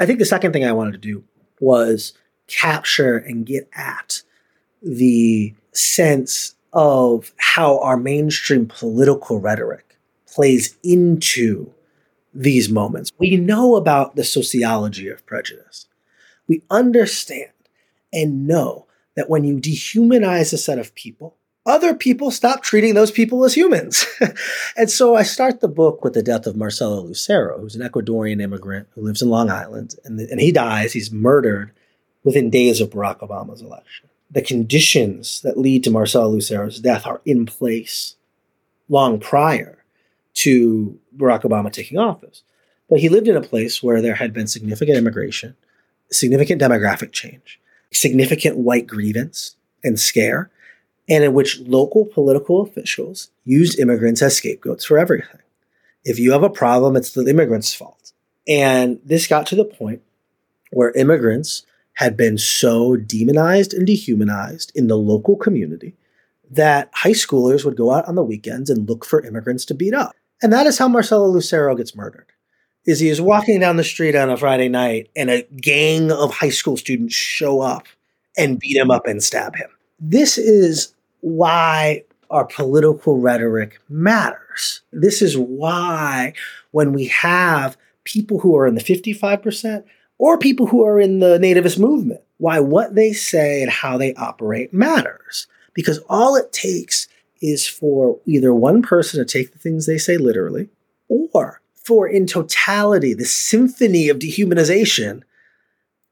I 0.00 0.06
think 0.06 0.18
the 0.18 0.24
second 0.24 0.52
thing 0.52 0.64
I 0.64 0.72
wanted 0.72 0.92
to 0.92 0.98
do 0.98 1.24
was 1.60 2.12
capture 2.46 3.16
and 3.16 3.46
get 3.46 3.68
at 3.74 4.22
the 4.82 5.54
sense 5.72 6.54
of 6.72 7.32
how 7.36 7.78
our 7.80 7.96
mainstream 7.96 8.66
political 8.66 9.40
rhetoric 9.40 9.98
plays 10.26 10.76
into 10.82 11.72
these 12.34 12.68
moments. 12.68 13.10
We 13.18 13.36
know 13.36 13.76
about 13.76 14.16
the 14.16 14.24
sociology 14.24 15.08
of 15.08 15.24
prejudice. 15.24 15.86
We 16.46 16.62
understand 16.70 17.50
and 18.12 18.46
know 18.46 18.86
that 19.16 19.30
when 19.30 19.44
you 19.44 19.56
dehumanize 19.56 20.52
a 20.52 20.58
set 20.58 20.78
of 20.78 20.94
people, 20.94 21.36
other 21.64 21.94
people 21.94 22.30
stop 22.30 22.62
treating 22.62 22.94
those 22.94 23.10
people 23.10 23.44
as 23.44 23.54
humans. 23.54 24.06
and 24.76 24.88
so 24.88 25.16
I 25.16 25.24
start 25.24 25.60
the 25.60 25.68
book 25.68 26.04
with 26.04 26.12
the 26.12 26.22
death 26.22 26.46
of 26.46 26.56
Marcelo 26.56 27.00
Lucero, 27.00 27.58
who's 27.58 27.74
an 27.74 27.86
Ecuadorian 27.88 28.40
immigrant 28.40 28.86
who 28.94 29.02
lives 29.02 29.20
in 29.20 29.30
Long 29.30 29.50
Island. 29.50 29.96
And, 30.04 30.20
and 30.20 30.40
he 30.40 30.52
dies, 30.52 30.92
he's 30.92 31.10
murdered 31.10 31.72
within 32.26 32.50
days 32.50 32.80
of 32.80 32.90
Barack 32.90 33.20
Obama's 33.20 33.62
election. 33.62 34.08
The 34.32 34.42
conditions 34.42 35.40
that 35.42 35.56
lead 35.56 35.84
to 35.84 35.92
Marcelo 35.92 36.28
Lucero's 36.28 36.80
death 36.80 37.06
are 37.06 37.22
in 37.24 37.46
place 37.46 38.16
long 38.88 39.20
prior 39.20 39.84
to 40.34 40.98
Barack 41.16 41.42
Obama 41.42 41.72
taking 41.72 41.98
office. 41.98 42.42
But 42.90 42.98
he 42.98 43.08
lived 43.08 43.28
in 43.28 43.36
a 43.36 43.40
place 43.40 43.80
where 43.80 44.02
there 44.02 44.16
had 44.16 44.32
been 44.32 44.48
significant 44.48 44.98
immigration, 44.98 45.54
significant 46.10 46.60
demographic 46.60 47.12
change, 47.12 47.60
significant 47.92 48.56
white 48.56 48.88
grievance 48.88 49.54
and 49.84 49.98
scare 49.98 50.50
and 51.08 51.22
in 51.22 51.32
which 51.32 51.60
local 51.60 52.06
political 52.06 52.60
officials 52.60 53.30
used 53.44 53.78
immigrants 53.78 54.20
as 54.20 54.36
scapegoats 54.36 54.84
for 54.84 54.98
everything. 54.98 55.40
If 56.04 56.18
you 56.18 56.32
have 56.32 56.42
a 56.42 56.50
problem, 56.50 56.96
it's 56.96 57.12
the 57.12 57.24
immigrants' 57.24 57.72
fault. 57.72 58.10
And 58.48 58.98
this 59.04 59.28
got 59.28 59.46
to 59.46 59.54
the 59.54 59.64
point 59.64 60.02
where 60.72 60.90
immigrants 60.90 61.64
had 61.96 62.16
been 62.16 62.38
so 62.38 62.96
demonized 62.96 63.74
and 63.74 63.86
dehumanized 63.86 64.70
in 64.74 64.86
the 64.86 64.96
local 64.96 65.36
community 65.36 65.94
that 66.50 66.90
high 66.94 67.10
schoolers 67.10 67.64
would 67.64 67.76
go 67.76 67.92
out 67.92 68.06
on 68.06 68.14
the 68.14 68.22
weekends 68.22 68.70
and 68.70 68.88
look 68.88 69.04
for 69.04 69.24
immigrants 69.24 69.64
to 69.64 69.74
beat 69.74 69.94
up. 69.94 70.14
And 70.42 70.52
that 70.52 70.66
is 70.66 70.78
how 70.78 70.88
Marcelo 70.88 71.26
Lucero 71.26 71.74
gets 71.74 71.96
murdered. 71.96 72.26
Is 72.86 73.00
he 73.00 73.08
is 73.08 73.20
walking 73.20 73.58
down 73.58 73.76
the 73.76 73.84
street 73.84 74.14
on 74.14 74.30
a 74.30 74.36
Friday 74.36 74.68
night 74.68 75.10
and 75.16 75.28
a 75.30 75.42
gang 75.60 76.12
of 76.12 76.32
high 76.32 76.50
school 76.50 76.76
students 76.76 77.14
show 77.14 77.60
up 77.60 77.86
and 78.36 78.60
beat 78.60 78.76
him 78.76 78.90
up 78.90 79.06
and 79.06 79.22
stab 79.22 79.56
him. 79.56 79.70
This 79.98 80.38
is 80.38 80.94
why 81.20 82.04
our 82.30 82.44
political 82.44 83.18
rhetoric 83.18 83.80
matters. 83.88 84.82
This 84.92 85.22
is 85.22 85.36
why 85.36 86.34
when 86.72 86.92
we 86.92 87.06
have 87.06 87.76
people 88.04 88.38
who 88.38 88.56
are 88.56 88.66
in 88.66 88.74
the 88.74 88.82
55% 88.82 89.84
or 90.18 90.38
people 90.38 90.66
who 90.66 90.84
are 90.84 91.00
in 91.00 91.18
the 91.18 91.38
nativist 91.38 91.78
movement, 91.78 92.20
why 92.38 92.60
what 92.60 92.94
they 92.94 93.12
say 93.12 93.62
and 93.62 93.70
how 93.70 93.96
they 93.96 94.14
operate 94.14 94.72
matters. 94.72 95.46
Because 95.74 95.98
all 96.08 96.36
it 96.36 96.52
takes 96.52 97.06
is 97.42 97.66
for 97.66 98.18
either 98.24 98.54
one 98.54 98.82
person 98.82 99.20
to 99.20 99.30
take 99.30 99.52
the 99.52 99.58
things 99.58 99.86
they 99.86 99.98
say 99.98 100.16
literally 100.16 100.68
or 101.08 101.60
for 101.74 102.08
in 102.08 102.26
totality 102.26 103.14
the 103.14 103.24
symphony 103.24 104.08
of 104.08 104.18
dehumanization 104.18 105.22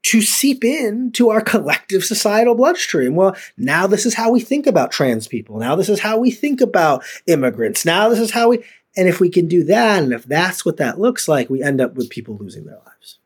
to 0.03 0.21
seep 0.21 0.63
in 0.63 1.11
to 1.11 1.29
our 1.29 1.41
collective 1.41 2.05
societal 2.05 2.53
bloodstream. 2.53 3.15
Well, 3.15 3.35
now 3.57 3.87
this 3.87 4.05
is 4.05 4.13
how 4.13 4.29
we 4.29 4.39
think 4.39 4.67
about 4.67 4.91
trans 4.91 5.27
people. 5.27 5.57
Now 5.57 5.75
this 5.75 5.89
is 5.89 5.99
how 5.99 6.19
we 6.19 6.29
think 6.29 6.61
about 6.61 7.03
immigrants. 7.25 7.85
Now 7.85 8.07
this 8.09 8.19
is 8.19 8.31
how 8.31 8.49
we, 8.49 8.63
and 8.95 9.09
if 9.09 9.19
we 9.19 9.29
can 9.29 9.47
do 9.47 9.63
that, 9.63 10.03
and 10.03 10.13
if 10.13 10.23
that's 10.23 10.63
what 10.63 10.77
that 10.77 10.99
looks 10.99 11.27
like, 11.27 11.49
we 11.49 11.63
end 11.63 11.81
up 11.81 11.95
with 11.95 12.11
people 12.11 12.37
losing 12.37 12.65
their 12.65 12.77
lives. 12.85 13.17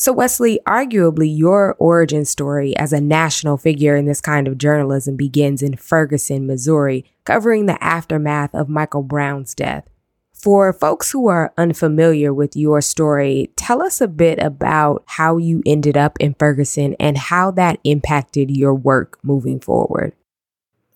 So, 0.00 0.14
Wesley, 0.14 0.58
arguably 0.66 1.28
your 1.30 1.76
origin 1.78 2.24
story 2.24 2.74
as 2.78 2.94
a 2.94 3.02
national 3.02 3.58
figure 3.58 3.96
in 3.96 4.06
this 4.06 4.22
kind 4.22 4.48
of 4.48 4.56
journalism 4.56 5.14
begins 5.14 5.60
in 5.60 5.76
Ferguson, 5.76 6.46
Missouri, 6.46 7.04
covering 7.24 7.66
the 7.66 7.84
aftermath 7.84 8.54
of 8.54 8.70
Michael 8.70 9.02
Brown's 9.02 9.54
death. 9.54 9.86
For 10.32 10.72
folks 10.72 11.10
who 11.10 11.28
are 11.28 11.52
unfamiliar 11.58 12.32
with 12.32 12.56
your 12.56 12.80
story, 12.80 13.50
tell 13.56 13.82
us 13.82 14.00
a 14.00 14.08
bit 14.08 14.38
about 14.38 15.04
how 15.04 15.36
you 15.36 15.62
ended 15.66 15.98
up 15.98 16.16
in 16.18 16.32
Ferguson 16.32 16.96
and 16.98 17.18
how 17.18 17.50
that 17.50 17.78
impacted 17.84 18.50
your 18.50 18.74
work 18.74 19.18
moving 19.22 19.60
forward. 19.60 20.14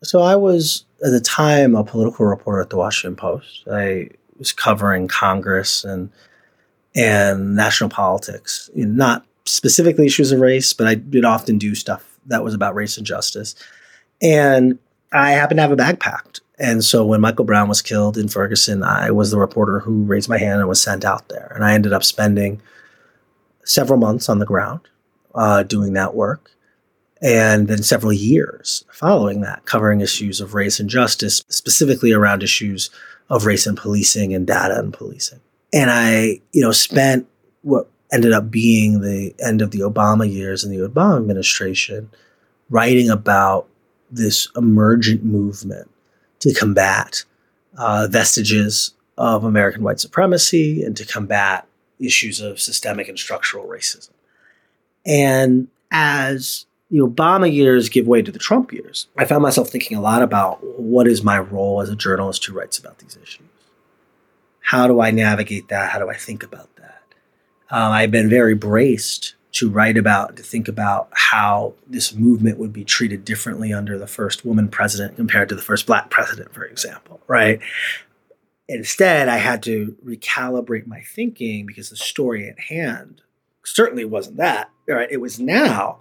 So, 0.03 0.23
I 0.23 0.37
was 0.37 0.87
at 1.05 1.11
the 1.11 1.21
time 1.21 1.75
a 1.75 1.85
political 1.85 2.25
reporter 2.25 2.63
at 2.63 2.71
the 2.71 2.79
Washington 2.79 3.17
Post. 3.17 3.69
I 3.71 4.09
was 4.39 4.55
covering 4.55 5.09
Congress 5.09 5.85
and 5.85 6.11
and 6.95 7.57
national 7.57 7.91
politics, 7.91 8.71
not 8.75 9.27
specifically 9.45 10.07
issues 10.07 10.33
of 10.33 10.41
race, 10.41 10.73
but 10.73 10.87
I 10.87 10.95
did 10.95 11.25
often 11.25 11.59
do 11.59 11.75
stuff 11.75 12.19
that 12.27 12.45
was 12.45 12.55
about 12.55 12.75
race 12.75 12.97
and 12.97 13.07
justice. 13.07 13.55
And 14.23 14.79
I 15.13 15.33
happened 15.33 15.59
to 15.59 15.63
have 15.63 15.73
a 15.73 15.77
bag 15.77 16.01
packed 16.01 16.41
and 16.59 16.85
so 16.85 17.05
when 17.05 17.21
Michael 17.21 17.45
Brown 17.45 17.69
was 17.69 17.83
killed 17.83 18.17
in 18.17 18.29
Ferguson, 18.29 18.83
I 18.85 19.11
was 19.11 19.31
the 19.31 19.39
reporter 19.39 19.81
who 19.81 20.05
raised 20.05 20.29
my 20.29 20.39
hand 20.39 20.61
and 20.61 20.69
was 20.69 20.81
sent 20.81 21.05
out 21.05 21.29
there. 21.29 21.51
And 21.55 21.65
I 21.65 21.75
ended 21.75 21.93
up 21.93 22.05
spending 22.05 22.63
several 23.65 23.99
months 23.99 24.29
on 24.29 24.39
the 24.39 24.47
ground 24.47 24.83
uh, 25.35 25.65
doing 25.65 25.95
that 25.95 26.15
work. 26.15 26.51
And 27.21 27.69
then 27.69 27.83
several 27.83 28.13
years 28.13 28.85
following 28.93 29.41
that, 29.41 29.65
covering 29.65 30.01
issues 30.01 30.41
of 30.41 30.55
race 30.55 30.79
and 30.79 30.91
justice, 30.91 31.43
specifically 31.49 32.13
around 32.13 32.43
issues 32.43 32.91
of 33.31 33.47
race 33.47 33.67
and 33.67 33.79
policing 33.79 34.35
and 34.35 34.47
data 34.47 34.79
and 34.79 34.93
policing. 34.93 35.41
And 35.75 35.91
I, 35.91 36.41
you 36.53 36.63
know, 36.63 36.71
spent 36.71 37.27
what 37.63 37.91
ended 38.13 38.33
up 38.33 38.51
being 38.51 39.01
the 39.01 39.35
end 39.45 39.61
of 39.61 39.73
the 39.73 39.81
Obama 39.81 40.33
years 40.33 40.63
in 40.63 40.71
the 40.71 40.89
Obama 40.89 41.17
administration 41.17 42.11
writing 42.71 43.11
about 43.11 43.67
this 44.11 44.49
emergent 44.57 45.25
movement 45.25 45.91
to 46.39 46.55
combat 46.55 47.25
uh, 47.77 48.07
vestiges 48.09 48.95
of 49.19 49.43
American 49.43 49.83
white 49.83 49.99
supremacy 49.99 50.85
and 50.85 50.97
to 50.97 51.05
combat 51.05 51.67
issues 51.99 52.41
of 52.41 52.61
systemic 52.61 53.09
and 53.09 53.19
structural 53.19 53.67
racism. 53.67 54.11
And 55.05 55.69
as 55.91 56.67
the 56.91 56.99
Obama 56.99 57.53
years 57.53 57.89
give 57.89 58.07
way 58.07 58.23
to 58.23 58.31
the 58.31 58.39
Trump 58.39 58.73
years, 58.73 59.09
I 59.17 59.25
found 59.25 59.43
myself 59.43 59.71
thinking 59.71 59.97
a 59.97 60.01
lot 60.01 60.23
about 60.23 60.63
what 60.79 61.09
is 61.09 61.25
my 61.25 61.39
role 61.39 61.81
as 61.81 61.89
a 61.89 61.97
journalist 61.97 62.45
who 62.45 62.53
writes 62.53 62.79
about 62.79 62.99
these 62.99 63.17
issues? 63.21 63.47
How 64.65 64.87
do 64.87 65.01
I 65.01 65.11
navigate 65.11 65.69
that? 65.69 65.91
How 65.91 65.99
do 65.99 66.09
I 66.09 66.15
think 66.15 66.43
about 66.43 66.75
that? 66.77 67.03
Um, 67.71 67.93
I've 67.93 68.11
been 68.11 68.31
very 68.31 68.55
braced 68.55 69.35
to 69.53 69.71
write 69.71 69.99
about, 69.99 70.37
to 70.37 70.43
think 70.43 70.69
about 70.69 71.09
how 71.13 71.75
this 71.87 72.15
movement 72.15 72.59
would 72.59 72.73
be 72.73 72.83
treated 72.83 73.27
differently 73.27 73.75
under 73.75 73.99
the 73.99 74.07
first 74.07 74.45
woman 74.45 74.69
president 74.69 75.17
compared 75.17 75.51
to 75.51 75.55
the 75.55 75.63
first 75.63 75.87
black 75.87 76.09
president, 76.09 76.55
for 76.55 76.65
example, 76.65 77.21
right? 77.29 77.61
Instead, 78.67 79.29
I 79.29 79.37
had 79.37 79.63
to 79.65 79.95
recalibrate 80.03 80.87
my 80.87 81.03
thinking 81.03 81.67
because 81.67 81.91
the 81.91 81.97
story 81.97 82.49
at 82.49 82.59
hand 82.59 83.21
certainly 83.65 84.07
wasn't 84.07 84.39
that, 84.39 84.71
right? 84.89 85.13
It 85.13 85.21
was 85.21 85.39
now 85.39 86.01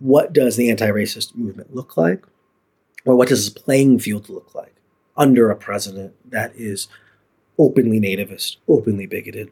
what 0.00 0.34
does 0.34 0.56
the 0.56 0.68
anti 0.70 0.88
racist 0.88 1.34
movement 1.34 1.74
look 1.74 1.96
like? 1.96 2.26
Or 3.06 3.16
what 3.16 3.28
does 3.28 3.52
the 3.52 3.58
playing 3.58 4.00
field 4.00 4.28
look 4.28 4.54
like 4.54 4.74
under 5.16 5.50
a 5.50 5.56
president 5.56 6.14
that 6.30 6.52
is 6.54 6.88
openly 7.58 8.00
nativist, 8.00 8.56
openly 8.68 9.06
bigoted, 9.06 9.50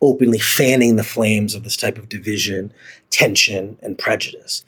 openly 0.00 0.38
fanning 0.38 0.96
the 0.96 1.04
flames 1.04 1.54
of 1.54 1.64
this 1.64 1.76
type 1.76 1.98
of 1.98 2.08
division, 2.08 2.72
tension, 3.10 3.78
and 3.82 3.98
prejudice. 3.98 4.64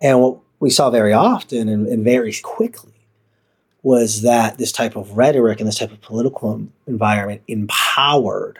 And 0.00 0.20
what 0.20 0.38
we 0.60 0.70
saw 0.70 0.90
very 0.90 1.12
often 1.12 1.68
and, 1.68 1.86
and 1.86 2.04
very 2.04 2.32
quickly 2.42 2.92
was 3.82 4.22
that 4.22 4.58
this 4.58 4.72
type 4.72 4.96
of 4.96 5.16
rhetoric 5.16 5.60
and 5.60 5.68
this 5.68 5.78
type 5.78 5.92
of 5.92 6.00
political 6.00 6.66
environment 6.86 7.42
empowered 7.46 8.58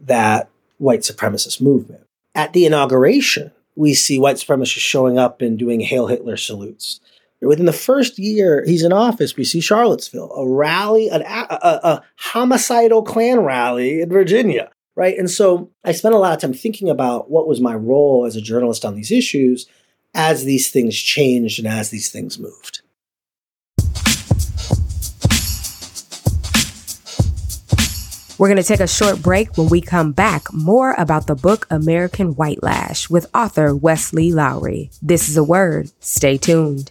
that 0.00 0.48
white 0.78 1.00
supremacist 1.00 1.60
movement. 1.60 2.02
At 2.34 2.52
the 2.52 2.64
inauguration, 2.64 3.50
we 3.74 3.94
see 3.94 4.18
white 4.18 4.36
supremacists 4.36 4.78
showing 4.78 5.18
up 5.18 5.40
and 5.40 5.58
doing 5.58 5.84
Heil 5.84 6.06
Hitler 6.06 6.36
salutes. 6.36 7.00
Within 7.40 7.66
the 7.66 7.72
first 7.72 8.18
year 8.18 8.64
he's 8.66 8.82
in 8.82 8.92
office, 8.92 9.36
we 9.36 9.44
see 9.44 9.60
Charlottesville, 9.60 10.32
a 10.32 10.48
rally, 10.48 11.08
an, 11.08 11.22
a, 11.22 11.58
a, 11.60 12.02
homicidal 12.16 13.02
Klan 13.02 13.40
rally 13.40 14.00
in 14.00 14.08
Virginia 14.08 14.70
right? 14.98 15.16
And 15.16 15.30
so 15.30 15.70
I 15.84 15.92
spent 15.92 16.16
a 16.16 16.18
lot 16.18 16.34
of 16.34 16.40
time 16.40 16.52
thinking 16.52 16.90
about 16.90 17.30
what 17.30 17.46
was 17.46 17.60
my 17.60 17.72
role 17.72 18.24
as 18.26 18.34
a 18.34 18.40
journalist 18.40 18.84
on 18.84 18.96
these 18.96 19.12
issues 19.12 19.68
as 20.12 20.44
these 20.44 20.72
things 20.72 20.96
changed 20.96 21.60
and 21.60 21.68
as 21.68 21.90
these 21.90 22.10
things 22.10 22.36
moved. 22.36 22.82
We're 28.38 28.48
going 28.48 28.56
to 28.56 28.64
take 28.64 28.80
a 28.80 28.88
short 28.88 29.22
break. 29.22 29.56
When 29.56 29.68
we 29.68 29.80
come 29.80 30.10
back, 30.10 30.52
more 30.52 30.94
about 30.98 31.28
the 31.28 31.36
book 31.36 31.68
American 31.70 32.34
Whitelash 32.34 33.08
with 33.08 33.26
author 33.32 33.76
Wesley 33.76 34.32
Lowery. 34.32 34.90
This 35.00 35.28
is 35.28 35.36
a 35.36 35.44
word. 35.44 35.92
Stay 36.00 36.38
tuned. 36.38 36.90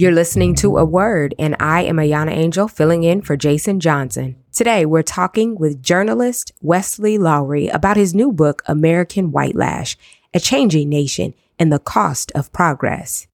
You're 0.00 0.12
listening 0.12 0.54
to 0.58 0.78
A 0.78 0.84
Word, 0.84 1.34
and 1.40 1.56
I 1.58 1.82
am 1.82 1.96
Ahyiana 1.96 2.30
Angel 2.30 2.68
filling 2.68 3.02
in 3.02 3.20
for 3.20 3.36
Jason 3.36 3.80
Johnson. 3.80 4.36
Today, 4.52 4.86
we're 4.86 5.02
talking 5.02 5.58
with 5.58 5.82
journalist 5.82 6.52
Wesley 6.60 7.18
Lowery 7.18 7.66
about 7.66 7.96
his 7.96 8.14
new 8.14 8.30
book, 8.30 8.62
American 8.66 9.32
Whitelash 9.32 9.96
A 10.32 10.38
Changing 10.38 10.88
Nation 10.88 11.34
and 11.58 11.72
the 11.72 11.80
Cost 11.80 12.30
of 12.36 12.52
Progress. 12.52 13.26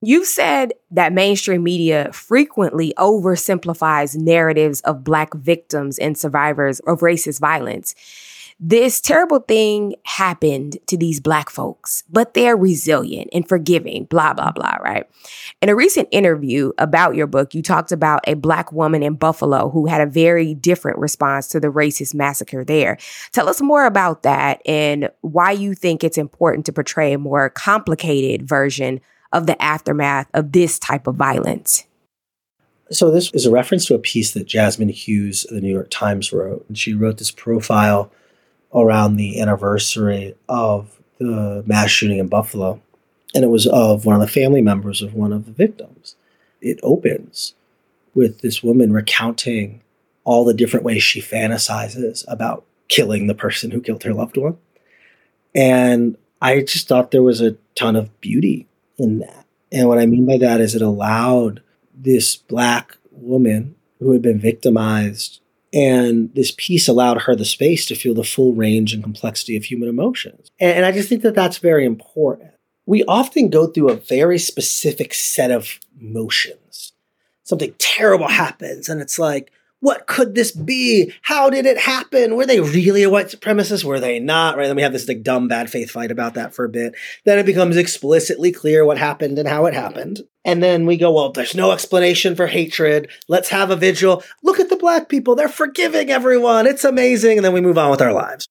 You've 0.00 0.28
said 0.28 0.74
that 0.92 1.12
mainstream 1.12 1.64
media 1.64 2.12
frequently 2.12 2.94
oversimplifies 2.96 4.16
narratives 4.16 4.82
of 4.82 5.02
Black 5.02 5.34
victims 5.34 5.98
and 5.98 6.16
survivors 6.16 6.78
of 6.86 7.00
racist 7.00 7.40
violence 7.40 7.96
this 8.58 9.02
terrible 9.02 9.40
thing 9.40 9.96
happened 10.04 10.78
to 10.86 10.96
these 10.96 11.20
black 11.20 11.50
folks, 11.50 12.04
but 12.08 12.32
they're 12.32 12.56
resilient 12.56 13.28
and 13.32 13.46
forgiving, 13.46 14.04
blah, 14.04 14.32
blah, 14.32 14.50
blah, 14.50 14.76
right? 14.76 15.06
In 15.60 15.68
a 15.68 15.76
recent 15.76 16.08
interview 16.10 16.72
about 16.78 17.14
your 17.14 17.26
book, 17.26 17.54
you 17.54 17.62
talked 17.62 17.92
about 17.92 18.20
a 18.26 18.34
black 18.34 18.72
woman 18.72 19.02
in 19.02 19.14
Buffalo 19.14 19.68
who 19.68 19.86
had 19.86 20.00
a 20.00 20.06
very 20.06 20.54
different 20.54 20.98
response 20.98 21.48
to 21.48 21.60
the 21.60 21.68
racist 21.68 22.14
massacre 22.14 22.64
there. 22.64 22.96
Tell 23.32 23.48
us 23.48 23.60
more 23.60 23.84
about 23.84 24.22
that 24.22 24.62
and 24.64 25.10
why 25.20 25.50
you 25.50 25.74
think 25.74 26.02
it's 26.02 26.18
important 26.18 26.64
to 26.66 26.72
portray 26.72 27.12
a 27.12 27.18
more 27.18 27.50
complicated 27.50 28.48
version 28.48 29.02
of 29.32 29.46
the 29.46 29.60
aftermath 29.62 30.28
of 30.32 30.52
this 30.52 30.78
type 30.78 31.06
of 31.06 31.16
violence. 31.16 31.84
So, 32.90 33.10
this 33.10 33.32
is 33.32 33.44
a 33.44 33.50
reference 33.50 33.84
to 33.86 33.96
a 33.96 33.98
piece 33.98 34.30
that 34.30 34.46
Jazmine 34.46 34.92
Hughes 34.92 35.44
of 35.44 35.56
the 35.56 35.60
New 35.60 35.72
York 35.72 35.88
Times 35.90 36.32
wrote. 36.32 36.64
She 36.72 36.94
wrote 36.94 37.18
this 37.18 37.32
profile 37.32 38.12
around 38.74 39.16
the 39.16 39.40
anniversary 39.40 40.34
of 40.48 41.00
the 41.18 41.62
mass 41.66 41.90
shooting 41.90 42.18
in 42.18 42.28
Buffalo. 42.28 42.80
And 43.34 43.44
it 43.44 43.48
was 43.48 43.66
of 43.66 44.04
one 44.04 44.14
of 44.14 44.20
the 44.20 44.32
family 44.32 44.62
members 44.62 45.02
of 45.02 45.14
one 45.14 45.32
of 45.32 45.46
the 45.46 45.52
victims. 45.52 46.16
It 46.60 46.78
opens 46.82 47.54
with 48.14 48.40
this 48.40 48.62
woman 48.62 48.92
recounting 48.92 49.82
all 50.24 50.44
the 50.44 50.54
different 50.54 50.84
ways 50.84 51.02
she 51.02 51.20
fantasizes 51.20 52.24
about 52.28 52.64
killing 52.88 53.26
the 53.26 53.34
person 53.34 53.70
who 53.70 53.80
killed 53.80 54.02
her 54.04 54.14
loved 54.14 54.36
one. 54.36 54.56
And 55.54 56.16
I 56.40 56.60
just 56.60 56.88
thought 56.88 57.10
there 57.10 57.22
was 57.22 57.40
a 57.40 57.56
ton 57.74 57.96
of 57.96 58.20
beauty 58.20 58.66
in 58.98 59.20
that. 59.20 59.46
And 59.72 59.88
what 59.88 59.98
I 59.98 60.06
mean 60.06 60.26
by 60.26 60.38
that 60.38 60.60
is 60.60 60.74
it 60.74 60.82
allowed 60.82 61.62
this 61.94 62.36
black 62.36 62.96
woman 63.10 63.74
who 63.98 64.12
had 64.12 64.22
been 64.22 64.38
victimized 64.38 65.40
and 65.72 66.34
this 66.34 66.52
piece 66.56 66.88
allowed 66.88 67.22
her 67.22 67.34
the 67.34 67.44
space 67.44 67.86
to 67.86 67.94
feel 67.94 68.14
the 68.14 68.24
full 68.24 68.54
range 68.54 68.94
and 68.94 69.02
complexity 69.02 69.56
of 69.56 69.64
human 69.64 69.88
emotions. 69.88 70.50
And, 70.60 70.84
I 70.84 70.92
just 70.92 71.08
think 71.08 71.22
that 71.22 71.34
that's 71.34 71.58
very 71.58 71.84
important. 71.84 72.52
We 72.86 73.04
often 73.04 73.50
go 73.50 73.66
through 73.66 73.90
a 73.90 73.96
very 73.96 74.38
specific 74.38 75.12
set 75.12 75.50
of 75.50 75.80
motions. 75.98 76.92
Something 77.42 77.74
terrible 77.78 78.28
happens, 78.28 78.88
and 78.88 79.00
it's 79.00 79.18
like, 79.18 79.52
what 79.80 80.06
could 80.06 80.34
this 80.34 80.52
be? 80.52 81.12
How 81.22 81.50
did 81.50 81.66
it 81.66 81.78
happen? 81.78 82.34
Were 82.34 82.46
they 82.46 82.60
really 82.60 83.02
a 83.02 83.10
white 83.10 83.26
supremacist? 83.26 83.84
Were 83.84 84.00
they 84.00 84.18
not? 84.18 84.56
Right? 84.56 84.66
Then 84.66 84.76
we 84.76 84.82
have 84.82 84.92
this 84.92 85.06
like 85.06 85.22
dumb 85.22 85.48
bad 85.48 85.70
faith 85.70 85.90
fight 85.90 86.10
about 86.10 86.34
that 86.34 86.54
for 86.54 86.64
a 86.64 86.68
bit. 86.68 86.94
Then 87.24 87.38
it 87.38 87.46
becomes 87.46 87.76
explicitly 87.76 88.52
clear 88.52 88.84
what 88.84 88.98
happened 88.98 89.38
and 89.38 89.48
how 89.48 89.66
it 89.66 89.74
happened. 89.74 90.22
And 90.44 90.62
then 90.62 90.86
we 90.86 90.96
go, 90.96 91.12
well, 91.12 91.30
there's 91.30 91.54
no 91.54 91.72
explanation 91.72 92.34
for 92.36 92.46
hatred. 92.46 93.10
Let's 93.28 93.50
have 93.50 93.70
a 93.70 93.76
vigil. 93.76 94.22
Look 94.42 94.60
at 94.60 94.70
the 94.70 94.76
black 94.76 95.08
people. 95.08 95.34
They're 95.34 95.48
forgiving 95.48 96.10
everyone. 96.10 96.66
It's 96.66 96.84
amazing. 96.84 97.38
And 97.38 97.44
then 97.44 97.52
we 97.52 97.60
move 97.60 97.78
on 97.78 97.90
with 97.90 98.00
our 98.00 98.12
lives. 98.12 98.48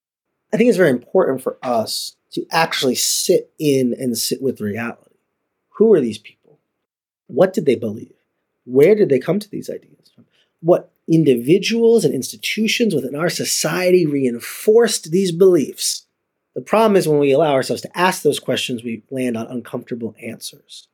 I 0.53 0.57
think 0.57 0.69
it's 0.69 0.77
very 0.77 0.89
important 0.91 1.41
for 1.41 1.57
us 1.63 2.15
to 2.33 2.45
actually 2.51 2.95
sit 2.95 3.51
in 3.57 3.95
and 3.97 4.17
sit 4.17 4.41
with 4.41 4.61
reality. 4.61 5.15
Who 5.71 5.93
are 5.93 6.01
these 6.01 6.17
people? 6.17 6.59
What 7.27 7.53
did 7.53 7.65
they 7.65 7.75
believe? 7.75 8.13
Where 8.65 8.95
did 8.95 9.09
they 9.09 9.19
come 9.19 9.39
to 9.39 9.49
these 9.49 9.69
ideas 9.69 10.11
from? 10.13 10.25
What 10.61 10.91
individuals 11.11 12.03
and 12.03 12.13
institutions 12.13 12.95
within 12.95 13.15
our 13.15 13.29
society 13.29 14.05
reinforced 14.05 15.11
these 15.11 15.31
beliefs. 15.31 16.05
The 16.55 16.61
problem 16.61 16.95
is 16.95 17.07
when 17.07 17.19
we 17.19 17.31
allow 17.31 17.53
ourselves 17.53 17.81
to 17.83 17.97
ask 17.97 18.21
those 18.21 18.39
questions, 18.39 18.83
we 18.83 19.03
land 19.11 19.37
on 19.37 19.47
uncomfortable 19.47 20.15
answers. 20.21 20.87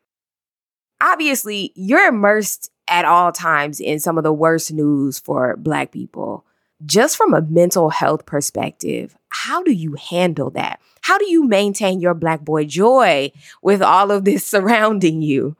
Obviously, 1.00 1.71
you're 1.76 2.08
immersed 2.08 2.71
at 2.88 3.06
all 3.06 3.32
times 3.32 3.80
in 3.80 4.00
some 4.00 4.17
of 4.17 4.24
the 4.24 4.34
worst 4.34 4.74
news 4.74 5.19
for 5.19 5.56
Black 5.58 5.91
people. 5.91 6.45
Just 6.86 7.15
from 7.15 7.34
a 7.34 7.41
mental 7.41 7.89
health 7.91 8.26
perspective, 8.26 9.15
how 9.30 9.62
do 9.62 9.71
you 9.71 9.95
handle 10.10 10.50
that? 10.52 10.80
How 11.02 11.17
do 11.17 11.30
you 11.30 11.47
maintain 11.47 12.00
your 12.00 12.13
Black 12.13 12.41
boy 12.41 12.65
joy 12.65 13.32
with 13.62 13.82
all 13.82 14.12
of 14.12 14.26
this 14.26 14.45
surrounding 14.45 15.21
you? 15.21 15.56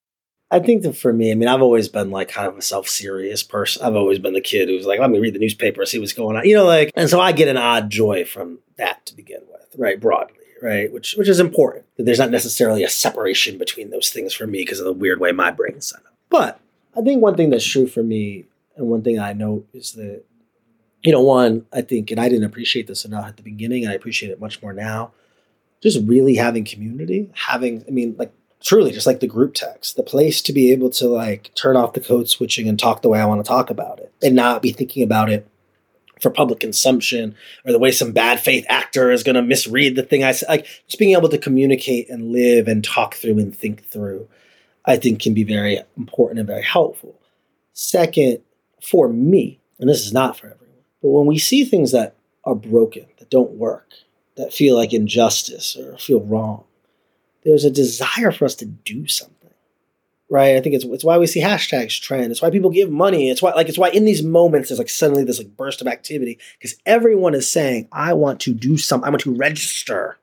I 0.52 0.60
think 0.60 0.84
that 0.84 0.98
for 0.98 1.14
me, 1.14 1.32
I 1.32 1.36
mean, 1.36 1.48
I've 1.48 1.62
always 1.62 1.88
been 1.88 2.12
like 2.12 2.28
kind 2.28 2.48
of 2.48 2.58
a 2.58 2.62
self 2.62 2.90
serious 2.90 3.42
person. 3.42 3.84
I've 3.86 3.96
always 3.96 4.20
been 4.20 4.34
the 4.34 4.42
kid 4.42 4.68
who's 4.68 4.86
like, 4.86 5.00
let 5.00 5.10
me 5.10 5.20
read 5.20 5.34
the 5.34 5.40
newspaper, 5.40 5.86
see 5.86 5.98
what's 5.98 6.12
going 6.12 6.36
on, 6.36 6.46
you 6.46 6.56
know, 6.56 6.66
like, 6.66 6.92
and 6.94 7.10
so 7.10 7.22
I 7.22 7.32
get 7.32 7.48
an 7.48 7.58
odd 7.58 7.90
joy 7.90 8.26
from 8.26 8.60
that 8.76 9.06
to 9.06 9.16
begin 9.16 9.40
with, 9.50 9.76
right? 9.78 10.00
Broadly, 10.00 10.36
right? 10.62 10.92
Which 10.92 11.14
which 11.14 11.30
is 11.30 11.40
important. 11.40 11.86
That 11.96 12.04
there's 12.04 12.20
not 12.20 12.32
necessarily 12.32 12.84
a 12.84 12.90
separation 12.90 13.58
between 13.58 13.92
those 13.92 14.10
things 14.10 14.34
for 14.34 14.46
me 14.46 14.60
because 14.60 14.80
of 14.80 14.86
the 14.86 14.94
weird 14.94 15.22
way 15.22 15.32
my 15.32 15.52
brain's 15.52 15.88
set 15.88 16.00
up. 16.00 16.14
But 16.30 16.60
I 16.98 17.02
think 17.02 17.22
one 17.22 17.38
thing 17.38 17.50
that's 17.50 17.66
true 17.66 17.88
for 17.88 18.04
me, 18.04 18.46
and 18.76 18.88
one 18.88 19.04
thing 19.04 19.20
I 19.20 19.32
know 19.32 19.64
is 19.74 19.94
that, 19.94 20.24
you 21.02 21.14
know, 21.14 21.22
one, 21.22 21.66
I 21.72 21.82
think, 21.82 22.12
and 22.12 22.20
I 22.20 22.28
didn't 22.28 22.44
appreciate 22.44 22.88
this 22.88 23.06
enough 23.06 23.26
at 23.26 23.38
the 23.38 23.44
beginning, 23.44 23.86
and 23.86 23.92
I 23.92 23.96
appreciate 23.96 24.32
it 24.32 24.42
much 24.42 24.62
more 24.62 24.74
now. 24.74 25.14
Just 25.82 26.06
really 26.06 26.36
having 26.36 26.66
community, 26.66 27.32
having, 27.34 27.84
I 27.88 27.92
mean, 27.92 28.16
like 28.20 28.34
truly 28.64 28.92
just 28.92 29.08
like 29.08 29.20
the 29.20 29.28
group 29.28 29.54
text, 29.54 29.96
the 29.96 30.04
place 30.04 30.42
to 30.44 30.54
be 30.54 30.72
able 30.72 30.90
to 30.92 31.08
like 31.08 31.54
turn 31.56 31.76
off 31.76 31.94
the 31.94 32.00
code 32.00 32.30
switching 32.30 32.68
and 32.68 32.80
talk 32.80 33.02
the 33.02 33.10
way 33.10 33.20
I 33.20 33.26
want 33.26 33.44
to 33.44 33.48
talk 33.48 33.70
about 33.70 34.00
it 34.00 34.14
and 34.22 34.36
not 34.36 34.62
be 34.62 34.72
thinking 34.72 35.04
about 35.04 35.30
it 35.30 35.48
for 36.22 36.30
public 36.30 36.60
consumption 36.60 37.36
or 37.66 37.72
the 37.72 37.80
way 37.80 37.92
some 37.92 38.12
bad 38.12 38.40
faith 38.40 38.66
actor 38.70 39.12
is 39.12 39.24
going 39.24 39.36
to 39.36 39.42
misread 39.42 39.96
the 39.96 40.04
thing 40.04 40.24
I 40.24 40.32
said. 40.32 40.50
Like 40.50 40.66
just 40.88 41.00
being 41.00 41.16
able 41.16 41.30
to 41.30 41.38
communicate 41.38 42.10
and 42.10 42.32
live 42.32 42.68
and 42.68 42.84
talk 42.84 43.16
through 43.16 43.40
and 43.40 43.56
think 43.56 43.86
through, 43.88 44.28
I 44.86 44.98
think 44.98 45.22
can 45.22 45.34
be 45.34 45.44
very 45.44 45.82
important 45.98 46.40
and 46.40 46.48
very 46.48 46.64
helpful. 46.64 47.20
Second, 47.74 48.40
for 48.82 49.08
me, 49.10 49.60
and 49.80 49.90
this 49.90 50.06
is 50.06 50.14
not 50.14 50.38
for 50.38 50.48
everyone, 50.48 50.84
but 51.02 51.10
when 51.10 51.26
we 51.26 51.40
see 51.40 51.66
things 51.66 51.92
that 51.92 52.16
are 52.44 52.56
broken, 52.56 53.08
that 53.18 53.30
don't 53.30 53.52
work, 53.52 53.90
that 54.36 54.54
feel 54.54 54.76
like 54.76 54.94
injustice 54.94 55.76
or 55.76 55.98
feel 55.98 56.22
wrong, 56.22 56.64
there's 57.44 57.66
a 57.66 57.72
desire 57.72 58.32
for 58.32 58.46
us 58.46 58.56
to 58.56 58.66
do 58.66 59.08
something 59.08 59.42
right? 60.32 60.56
I 60.56 60.62
think 60.62 60.74
it's, 60.74 60.86
it's 60.86 61.04
why 61.04 61.18
we 61.18 61.28
see 61.28 61.42
hashtags 61.42 62.02
trend. 62.02 62.32
It's 62.32 62.42
why 62.42 62.50
people 62.50 62.70
give 62.70 62.90
money. 62.90 63.30
It's 63.30 63.42
why 63.42 63.52
like 63.52 63.68
it's 63.68 63.78
why 63.78 63.90
in 63.90 64.06
these 64.06 64.24
moments 64.24 64.70
there's 64.70 64.80
like 64.80 64.90
suddenly 64.90 65.26
this 65.26 65.38
like 65.38 65.56
burst 65.58 65.82
of 65.82 65.88
activity 65.88 66.40
because 66.58 66.78
everyone 66.86 67.36
is 67.36 67.52
saying 67.52 67.90
i 67.92 68.14
want 68.14 68.40
to 68.40 68.54
do 68.54 68.78
something 68.78 69.06
i 69.06 69.10
want 69.10 69.22
to 69.22 69.36
register. 69.36 70.18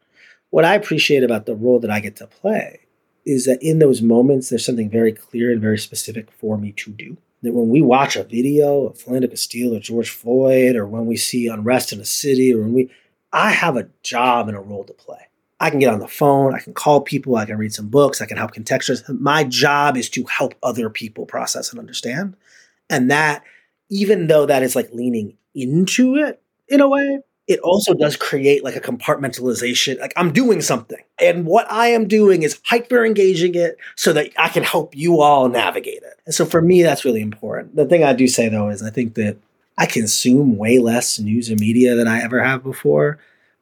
What 0.51 0.65
i 0.65 0.75
appreciate 0.75 1.23
about 1.23 1.45
the 1.47 1.55
role 1.55 1.79
that 1.81 1.91
i 1.91 2.01
get 2.01 2.17
to 2.17 2.27
play 2.27 2.81
is 3.27 3.45
that 3.45 3.63
in 3.63 3.79
those 3.79 4.01
moments 4.01 4.49
there's 4.49 4.65
something 4.65 4.89
very 4.89 5.13
clear 5.13 5.53
and 5.53 5.61
very 5.61 5.79
specific 5.79 6.31
for 6.33 6.57
me 6.57 6.73
to 6.73 6.91
do. 6.91 7.19
That 7.43 7.53
when 7.53 7.69
we 7.69 7.83
watch 7.83 8.17
a 8.17 8.25
video 8.25 8.87
of 8.87 8.99
Philando 8.99 9.31
Castile 9.31 9.77
or 9.77 9.81
George 9.81 10.11
Floyd, 10.11 10.75
or 10.75 10.87
when 10.87 11.07
we 11.07 11.17
see 11.17 11.47
unrest 11.47 11.93
in 11.93 12.01
a 12.01 12.05
city, 12.05 12.53
or 12.53 12.63
when 12.63 12.73
we, 12.73 12.91
I 13.33 13.53
have 13.53 13.77
a 13.77 13.89
job 14.03 14.49
and 14.49 14.57
a 14.57 14.61
role 14.61 14.83
to 14.85 14.93
play. 14.93 15.29
I 15.61 15.71
can 15.71 15.81
get 15.81 15.93
on 15.93 15.99
the 15.99 16.09
phone, 16.09 16.55
I 16.55 16.61
can 16.61 16.73
call 16.73 17.01
people, 17.01 17.37
I 17.37 17.45
can 17.45 17.59
read 17.59 17.75
some 17.75 17.89
books, 17.89 18.21
I 18.21 18.27
can 18.27 18.37
help 18.37 18.55
contextualize. 18.55 19.19
My 19.19 19.45
job 19.45 19.97
is 19.97 20.09
to 20.11 20.25
help 20.25 20.55
other 20.63 20.89
people 20.89 21.27
process 21.27 21.71
and 21.71 21.81
understand. 21.81 22.37
And 22.89 23.11
that, 23.11 23.43
even 23.91 24.29
though 24.29 24.47
that 24.47 24.63
is 24.63 24.77
like 24.77 24.93
leaning 24.93 25.37
into 25.55 26.17
it 26.17 26.41
in 26.69 26.81
a 26.81 26.89
way, 26.89 27.21
it 27.49 27.59
also 27.61 27.95
does 27.95 28.15
create 28.15 28.63
like 28.63 28.77
a 28.77 28.81
compartmentalization. 28.81 29.99
Like 29.99 30.13
I'm 30.17 30.33
doing 30.33 30.61
something. 30.61 31.03
And 31.19 31.47
what 31.47 31.71
I 31.73 31.89
am 31.89 32.07
doing 32.07 32.43
is 32.43 32.61
hyper 32.65 33.05
engaging 33.05 33.55
it 33.55 33.79
so 33.97 34.13
that 34.13 34.31
I 34.39 34.49
can 34.49 34.63
help 34.63 34.95
you 34.95 35.23
all 35.23 35.49
navigate 35.49 36.03
it. 36.03 36.21
And 36.27 36.35
so 36.35 36.45
for 36.45 36.61
me, 36.61 36.83
that's 36.83 37.07
really 37.07 37.23
important. 37.23 37.75
The 37.75 37.87
thing 37.87 38.05
I 38.05 38.13
do 38.13 38.29
say 38.29 38.49
though 38.49 38.69
is 38.69 38.83
I 38.83 38.91
think 38.91 39.15
that 39.15 39.39
I 39.79 39.87
consume 39.87 40.57
way 40.57 40.79
less 40.79 41.19
news 41.19 41.49
and 41.49 41.59
media 41.59 41.95
than 41.95 42.07
I 42.07 42.23
ever 42.23 42.43
have 42.43 42.63
before 42.63 43.19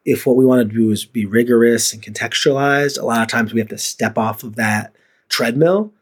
if 0.06 0.24
what 0.24 0.36
we 0.36 0.46
want 0.46 0.66
to 0.66 0.74
do 0.74 0.90
is 0.92 1.04
be 1.04 1.26
rigorous 1.26 1.92
and 1.92 2.00
contextualized, 2.00 2.98
a 2.98 3.04
lot 3.04 3.22
of 3.22 3.28
times 3.28 3.52
we 3.52 3.60
have 3.60 3.68
to 3.68 3.76
step 3.76 4.16
off 4.16 4.44
of 4.44 4.54
that 4.54 4.94
treadmill 5.28 5.92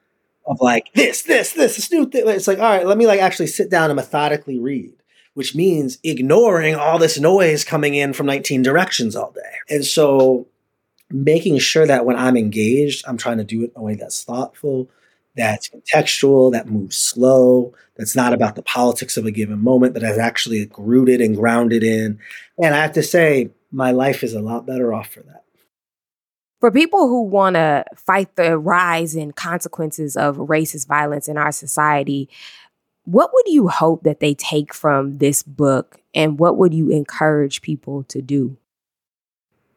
of 0.47 0.61
like 0.61 0.93
this, 0.95 1.23
this, 1.23 1.55
this, 1.55 1.77
this 1.77 1.91
new 1.91 2.07
thing. 2.07 2.29
It's 2.29 2.47
like, 2.47 2.59
all 2.59 2.69
right, 2.69 2.87
let 2.87 2.99
me 2.99 3.07
like 3.07 3.21
actually 3.21 3.47
sit 3.47 3.71
down 3.71 3.91
and 3.91 3.97
methodically 3.97 4.59
read, 4.59 4.93
which 5.33 5.55
means 5.55 5.99
ignoring 6.05 6.75
all 6.75 6.99
this 6.99 7.19
noise 7.19 7.65
coming 7.65 7.95
in 7.95 8.13
from 8.13 8.27
19 8.27 8.63
directions 8.63 9.17
all 9.17 9.33
day. 9.33 9.75
And 9.75 9.85
so 9.85 10.49
making 11.11 11.59
sure 11.59 11.87
that 11.87 12.05
when 12.05 12.17
I'm 12.17 12.37
engaged, 12.37 13.07
I'm 13.09 13.17
trying 13.17 13.39
to 13.39 13.45
do 13.45 13.63
it 13.63 13.73
in 13.75 13.81
a 13.81 13.83
way 13.83 13.95
that's 13.95 14.23
thoughtful, 14.23 14.91
that's 15.35 15.71
contextual, 15.71 16.53
that 16.53 16.69
moves 16.69 16.99
slow, 16.99 17.73
that's 17.97 18.15
not 18.15 18.35
about 18.35 18.55
the 18.55 18.63
politics 18.63 19.17
of 19.17 19.25
a 19.25 19.31
given 19.31 19.63
moment, 19.63 19.95
but 19.95 20.03
is 20.03 20.19
actually 20.19 20.71
rooted 20.77 21.23
and 21.23 21.35
grounded 21.35 21.83
in. 21.83 22.19
And 22.63 22.75
I 22.75 22.83
have 22.83 22.93
to 22.93 23.03
say, 23.03 23.51
my 23.75 23.91
life 23.91 24.23
is 24.23 24.35
a 24.35 24.41
lot 24.41 24.67
better 24.67 24.95
off 24.95 25.09
for 25.09 25.21
that. 25.21 25.43
For 26.61 26.71
people 26.71 27.09
who 27.09 27.23
want 27.23 27.55
to 27.57 27.85
fight 27.97 28.37
the 28.37 28.57
rise 28.57 29.15
and 29.15 29.35
consequences 29.35 30.17
of 30.17 30.37
racist 30.37 30.87
violence 30.87 31.29
in 31.29 31.37
our 31.37 31.53
society, 31.53 32.31
what 33.05 33.31
would 33.35 33.49
you 33.49 33.69
hope 33.69 34.05
that 34.05 34.21
they 34.21 34.33
take 34.33 34.73
from 34.73 35.19
this 35.19 35.43
book 35.43 36.01
and 36.15 36.39
what 36.39 36.57
would 36.57 36.73
you 36.73 36.89
encourage 36.91 37.61
people 37.61 38.05
to 38.05 38.23
do? 38.23 38.57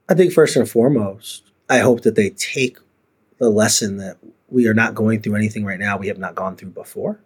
I 0.08 0.14
think 0.14 0.32
first 0.32 0.56
and 0.56 0.70
foremost, 0.70 1.44
I 1.70 1.80
hope 1.80 2.02
that 2.02 2.16
they 2.16 2.30
take 2.30 2.78
the 3.40 3.50
lesson 3.50 3.98
that 3.98 4.18
we 4.48 4.68
are 4.68 4.74
not 4.74 4.96
going 4.96 5.22
through 5.22 5.36
anything 5.36 5.66
right 5.66 5.80
now 5.80 5.98
we 5.98 6.08
have 6.08 6.20
not 6.20 6.36
gone 6.36 6.56
through 6.56 6.70
before. 6.70 7.20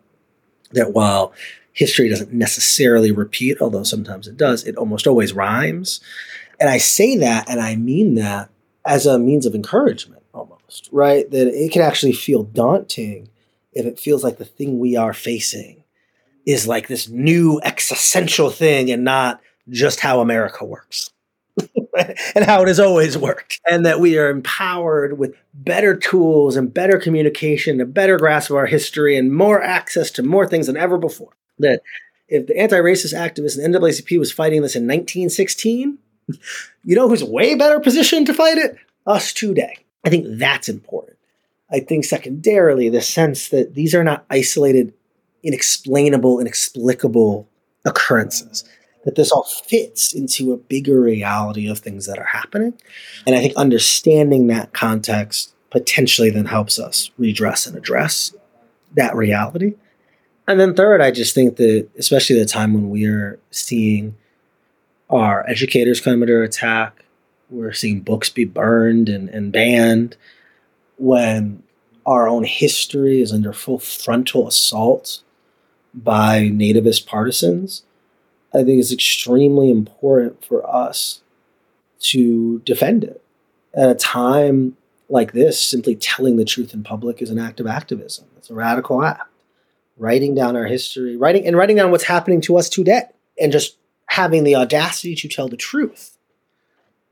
That 0.72 0.94
while 0.94 1.34
history 1.74 2.10
doesn't 2.10 2.34
necessarily 2.34 3.12
repeat, 3.12 3.62
although 3.62 3.84
sometimes 3.84 4.28
it 4.28 4.38
does, 4.38 4.64
it 4.64 4.76
almost 4.78 5.06
always 5.06 5.34
rhymes. 5.34 6.00
And 6.62 6.70
I 6.70 6.78
say 6.78 7.18
that 7.18 7.50
and 7.50 7.60
I 7.60 7.76
mean 7.76 8.14
that 8.16 8.52
as 8.86 9.08
a 9.08 9.18
means 9.18 9.48
of 9.48 9.56
encouragement 9.56 10.22
almost, 10.32 10.90
right? 10.92 11.30
That 11.32 11.48
it 11.48 11.72
can 11.72 11.82
actually 11.82 12.14
feel 12.14 12.44
daunting 12.44 13.30
if 13.74 13.88
it 13.88 14.00
feels 14.00 14.24
like 14.24 14.38
the 14.38 14.46
thing 14.46 14.78
we 14.78 14.96
are 14.96 15.14
facing 15.14 15.84
is 16.46 16.68
like 16.68 16.88
this 16.88 17.10
new 17.10 17.60
existential 17.64 18.52
thing 18.52 18.92
and 18.92 19.04
not 19.04 19.42
just 19.70 20.02
how 20.02 20.20
America 20.20 20.64
works. 20.64 21.10
and 22.36 22.46
how 22.46 22.62
it 22.62 22.68
has 22.68 22.80
always 22.80 23.18
worked. 23.18 23.60
And 23.70 23.84
that 23.86 24.00
we 24.00 24.18
are 24.20 24.30
empowered 24.30 25.18
with 25.18 25.36
better 25.56 25.96
tools 25.96 26.56
and 26.56 26.72
better 26.72 27.00
communication, 27.00 27.82
a 27.82 27.86
better 27.86 28.18
grasp 28.18 28.52
of 28.52 28.58
our 28.58 28.68
history, 28.68 29.18
and 29.18 29.36
more 29.36 29.62
access 29.62 30.12
to 30.12 30.24
more 30.24 30.48
things 30.48 30.68
than 30.68 30.78
ever 30.78 30.98
before. 30.98 31.34
That 31.58 31.82
if 32.28 32.48
the 32.48 32.58
anti 32.58 32.78
racist 32.78 33.14
activists 33.14 33.60
in 33.60 33.72
NAACP 33.72 34.18
was 34.20 34.32
fighting 34.32 34.62
this 34.62 34.76
in 34.76 34.84
1916, 34.84 35.98
you 36.84 36.96
know 36.96 37.10
who's 37.10 37.24
way 37.24 37.56
better 37.56 37.80
positioned 37.80 38.28
to 38.28 38.34
fight 38.34 38.58
it? 38.58 38.78
Us 39.06 39.34
today. 39.34 39.78
I 40.06 40.10
think 40.10 40.26
that's 40.38 40.70
important. 40.70 41.18
I 41.72 41.80
think 41.80 42.06
secondarily, 42.06 42.90
the 42.90 43.02
sense 43.02 43.50
that 43.50 43.76
these 43.76 43.96
are 43.96 44.04
not 44.04 44.26
isolated, 44.30 44.94
inexplainable, 45.44 46.40
inexplicable 46.40 47.48
occurrences 47.86 48.64
that 49.04 49.16
this 49.16 49.32
all 49.32 49.44
fits 49.44 50.14
into 50.14 50.54
a 50.54 50.58
bigger 50.58 51.02
reality 51.02 51.68
of 51.68 51.80
things 51.80 52.06
that 52.06 52.20
are 52.20 52.26
happening. 52.26 52.74
And 53.26 53.36
I 53.36 53.40
think 53.40 53.56
understanding 53.56 54.48
that 54.48 54.74
context 54.74 55.54
potentially 55.70 56.30
then 56.30 56.46
helps 56.46 56.78
us 56.78 57.10
redress 57.18 57.66
and 57.66 57.76
address 57.76 58.36
that 58.96 59.16
reality. 59.16 59.76
And 60.48 60.60
then 60.60 60.76
third, 60.76 61.02
I 61.02 61.12
just 61.12 61.34
think 61.34 61.56
that 61.56 61.88
especially 61.98 62.38
the 62.38 62.46
time 62.46 62.74
when 62.74 62.90
we 62.90 63.06
are 63.06 63.40
seeing 63.52 64.16
our 65.12 65.48
educators 65.50 66.02
come 66.02 66.22
under 66.22 66.44
attack, 66.44 67.04
we're 67.50 67.74
seeing 67.74 68.00
books 68.00 68.30
be 68.30 68.46
burned 68.46 69.10
and, 69.10 69.30
and 69.30 69.52
banned, 69.52 70.16
when 70.98 71.64
our 72.06 72.28
own 72.28 72.44
history 72.44 73.22
is 73.22 73.32
under 73.32 73.54
full 73.54 73.80
frontal 73.80 74.48
assault 74.48 75.22
by 75.94 76.50
nativist 76.54 77.06
partisans, 77.06 77.84
I 78.54 78.64
think 78.64 78.80
it's 78.80 78.92
extremely 78.92 79.70
important 79.70 80.44
for 80.44 80.68
us 80.70 81.22
to 82.00 82.60
defend 82.60 83.04
it. 83.04 83.24
At 83.74 83.90
a 83.90 83.96
time 83.96 84.78
like 85.10 85.34
this, 85.34 85.62
simply 85.62 85.96
telling 85.96 86.38
the 86.38 86.46
truth 86.46 86.74
in 86.74 86.84
public 86.84 87.22
is 87.22 87.30
an 87.30 87.40
act 87.40 87.60
of 87.60 87.68
activism. 87.68 88.26
It's 88.38 88.50
a 88.50 88.54
radical 88.54 89.04
act. 89.04 89.28
Writing 89.98 90.34
down 90.34 90.56
our 90.56 90.66
history, 90.66 91.16
writing 91.16 91.46
and 91.46 91.56
writing 91.56 91.76
down 91.76 91.92
what's 91.92 92.06
happening 92.06 92.42
to 92.42 92.58
us 92.58 92.70
today, 92.70 93.04
and 93.40 93.52
just 93.52 93.78
having 94.12 94.44
the 94.44 94.56
audacity 94.56 95.16
to 95.16 95.26
tell 95.30 95.48
the 95.48 95.56
truth 95.56 96.18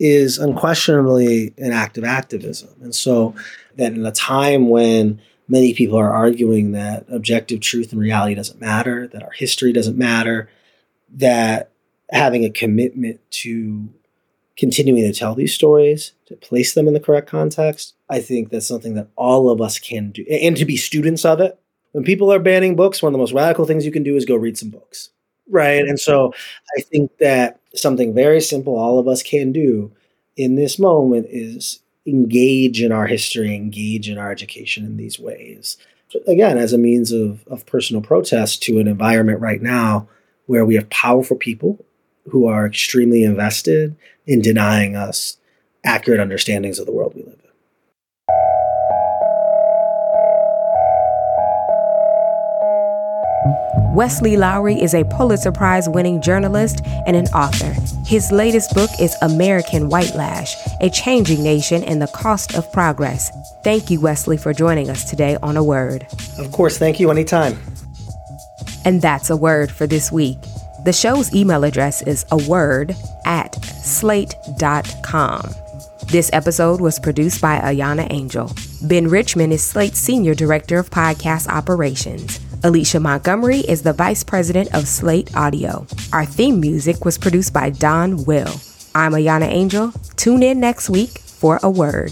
is 0.01 0.37
unquestionably 0.37 1.53
an 1.57 1.71
act 1.71 1.97
of 1.97 2.03
activism. 2.03 2.69
And 2.81 2.93
so 2.93 3.33
that 3.77 3.93
in 3.93 4.05
a 4.05 4.11
time 4.11 4.67
when 4.67 5.21
many 5.47 5.73
people 5.73 5.97
are 5.97 6.11
arguing 6.11 6.73
that 6.73 7.05
objective 7.07 7.61
truth 7.61 7.93
and 7.93 8.01
reality 8.01 8.35
doesn't 8.35 8.59
matter, 8.59 9.07
that 9.07 9.23
our 9.23 9.31
history 9.31 9.71
doesn't 9.71 9.97
matter, 9.97 10.49
that 11.13 11.71
having 12.11 12.43
a 12.43 12.49
commitment 12.49 13.21
to 13.31 13.87
continuing 14.57 15.01
to 15.01 15.17
tell 15.17 15.35
these 15.35 15.55
stories, 15.55 16.11
to 16.25 16.35
place 16.35 16.73
them 16.73 16.85
in 16.85 16.93
the 16.93 16.99
correct 16.99 17.29
context, 17.29 17.93
I 18.09 18.19
think 18.19 18.49
that's 18.49 18.67
something 18.67 18.95
that 18.95 19.07
all 19.15 19.49
of 19.49 19.61
us 19.61 19.79
can 19.79 20.11
do. 20.11 20.25
And 20.29 20.57
to 20.57 20.65
be 20.65 20.75
students 20.75 21.23
of 21.23 21.39
it. 21.39 21.57
When 21.93 22.03
people 22.03 22.31
are 22.31 22.39
banning 22.39 22.75
books, 22.75 23.01
one 23.01 23.11
of 23.11 23.13
the 23.13 23.19
most 23.19 23.31
radical 23.31 23.65
things 23.65 23.85
you 23.85 23.91
can 23.93 24.03
do 24.03 24.17
is 24.17 24.25
go 24.25 24.35
read 24.35 24.57
some 24.57 24.69
books. 24.69 25.11
Right. 25.49 25.83
And 25.83 25.99
so 25.99 26.33
I 26.77 26.81
think 26.81 27.17
that 27.17 27.59
something 27.73 28.13
very 28.13 28.41
simple 28.41 28.77
all 28.77 28.99
of 28.99 29.07
us 29.07 29.23
can 29.23 29.51
do 29.51 29.91
in 30.37 30.55
this 30.55 30.79
moment 30.79 31.27
is 31.29 31.81
engage 32.05 32.81
in 32.81 32.91
our 32.91 33.07
history, 33.07 33.55
engage 33.55 34.09
in 34.09 34.17
our 34.17 34.31
education 34.31 34.85
in 34.85 34.97
these 34.97 35.19
ways. 35.19 35.77
Again, 36.27 36.57
as 36.57 36.73
a 36.73 36.77
means 36.77 37.11
of, 37.11 37.45
of 37.47 37.65
personal 37.65 38.01
protest 38.01 38.63
to 38.63 38.79
an 38.79 38.87
environment 38.87 39.41
right 39.41 39.61
now 39.61 40.07
where 40.47 40.65
we 40.65 40.75
have 40.75 40.89
powerful 40.89 41.37
people 41.37 41.83
who 42.29 42.47
are 42.47 42.65
extremely 42.65 43.23
invested 43.23 43.95
in 44.25 44.41
denying 44.41 44.95
us 44.95 45.37
accurate 45.83 46.19
understandings 46.19 46.79
of 46.79 46.85
the 46.85 46.91
world 46.91 47.13
Wesley 53.95 54.37
Lowery 54.37 54.81
is 54.81 54.93
a 54.93 55.03
Pulitzer 55.03 55.51
Prize 55.51 55.89
winning 55.89 56.21
journalist 56.21 56.81
and 57.05 57.15
an 57.15 57.25
author. 57.27 57.73
His 58.05 58.31
latest 58.31 58.73
book 58.73 58.89
is 58.99 59.15
American 59.21 59.89
Whitelash 59.89 60.55
A 60.81 60.89
Changing 60.89 61.43
Nation 61.43 61.83
and 61.83 62.01
the 62.01 62.07
Cost 62.07 62.55
of 62.55 62.71
Progress. 62.71 63.31
Thank 63.63 63.89
you, 63.89 63.99
Wesley, 63.99 64.37
for 64.37 64.53
joining 64.53 64.89
us 64.89 65.09
today 65.09 65.37
on 65.41 65.57
A 65.57 65.63
Word. 65.63 66.07
Of 66.37 66.51
course, 66.51 66.77
thank 66.77 66.99
you 66.99 67.11
anytime. 67.11 67.57
And 68.85 69.01
that's 69.01 69.29
a 69.29 69.37
word 69.37 69.71
for 69.71 69.87
this 69.87 70.11
week. 70.11 70.37
The 70.85 70.93
show's 70.93 71.33
email 71.35 71.63
address 71.63 72.01
is 72.01 72.25
a 72.31 72.37
word 72.37 72.95
at 73.25 73.55
slate.com. 73.63 75.49
This 76.07 76.29
episode 76.33 76.81
was 76.81 76.99
produced 76.99 77.41
by 77.41 77.59
Ahyiana 77.59 78.07
Angel. 78.09 78.51
Ben 78.83 79.07
Richmond 79.07 79.53
is 79.53 79.63
Slate's 79.63 79.99
Senior 79.99 80.33
Director 80.33 80.79
of 80.79 80.89
Podcast 80.89 81.47
Operations. 81.47 82.39
Alicia 82.61 82.99
Montgomery 82.99 83.59
is 83.59 83.83
the 83.83 83.93
Vice 83.93 84.21
President 84.21 84.75
of 84.75 84.85
Slate 84.85 85.33
Audio. 85.33 85.87
Our 86.11 86.25
theme 86.25 86.59
music 86.59 87.05
was 87.05 87.17
produced 87.17 87.53
by 87.53 87.69
Don 87.69 88.25
Will. 88.25 88.53
I'm 88.93 89.13
Ahyiana 89.13 89.47
Angel. 89.47 89.93
Tune 90.17 90.43
in 90.43 90.59
next 90.59 90.89
week 90.89 91.19
for 91.19 91.61
a 91.63 91.69
word. 91.69 92.11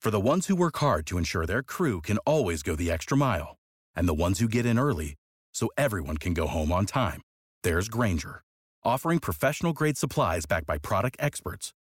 For 0.00 0.12
the 0.12 0.20
ones 0.20 0.46
who 0.46 0.54
work 0.54 0.76
hard 0.76 1.04
to 1.06 1.18
ensure 1.18 1.44
their 1.44 1.64
crew 1.64 2.00
can 2.00 2.18
always 2.18 2.62
go 2.62 2.76
the 2.76 2.92
extra 2.92 3.16
mile, 3.16 3.56
and 3.96 4.08
the 4.08 4.14
ones 4.14 4.38
who 4.38 4.46
get 4.46 4.64
in 4.64 4.78
early 4.78 5.16
so 5.52 5.68
everyone 5.76 6.18
can 6.18 6.34
go 6.34 6.46
home 6.46 6.70
on 6.70 6.86
time, 6.86 7.22
there's 7.64 7.88
Grainger, 7.88 8.42
offering 8.84 9.18
professional 9.18 9.72
grade 9.72 9.98
supplies 9.98 10.46
backed 10.46 10.68
by 10.68 10.78
product 10.78 11.16
experts 11.18 11.72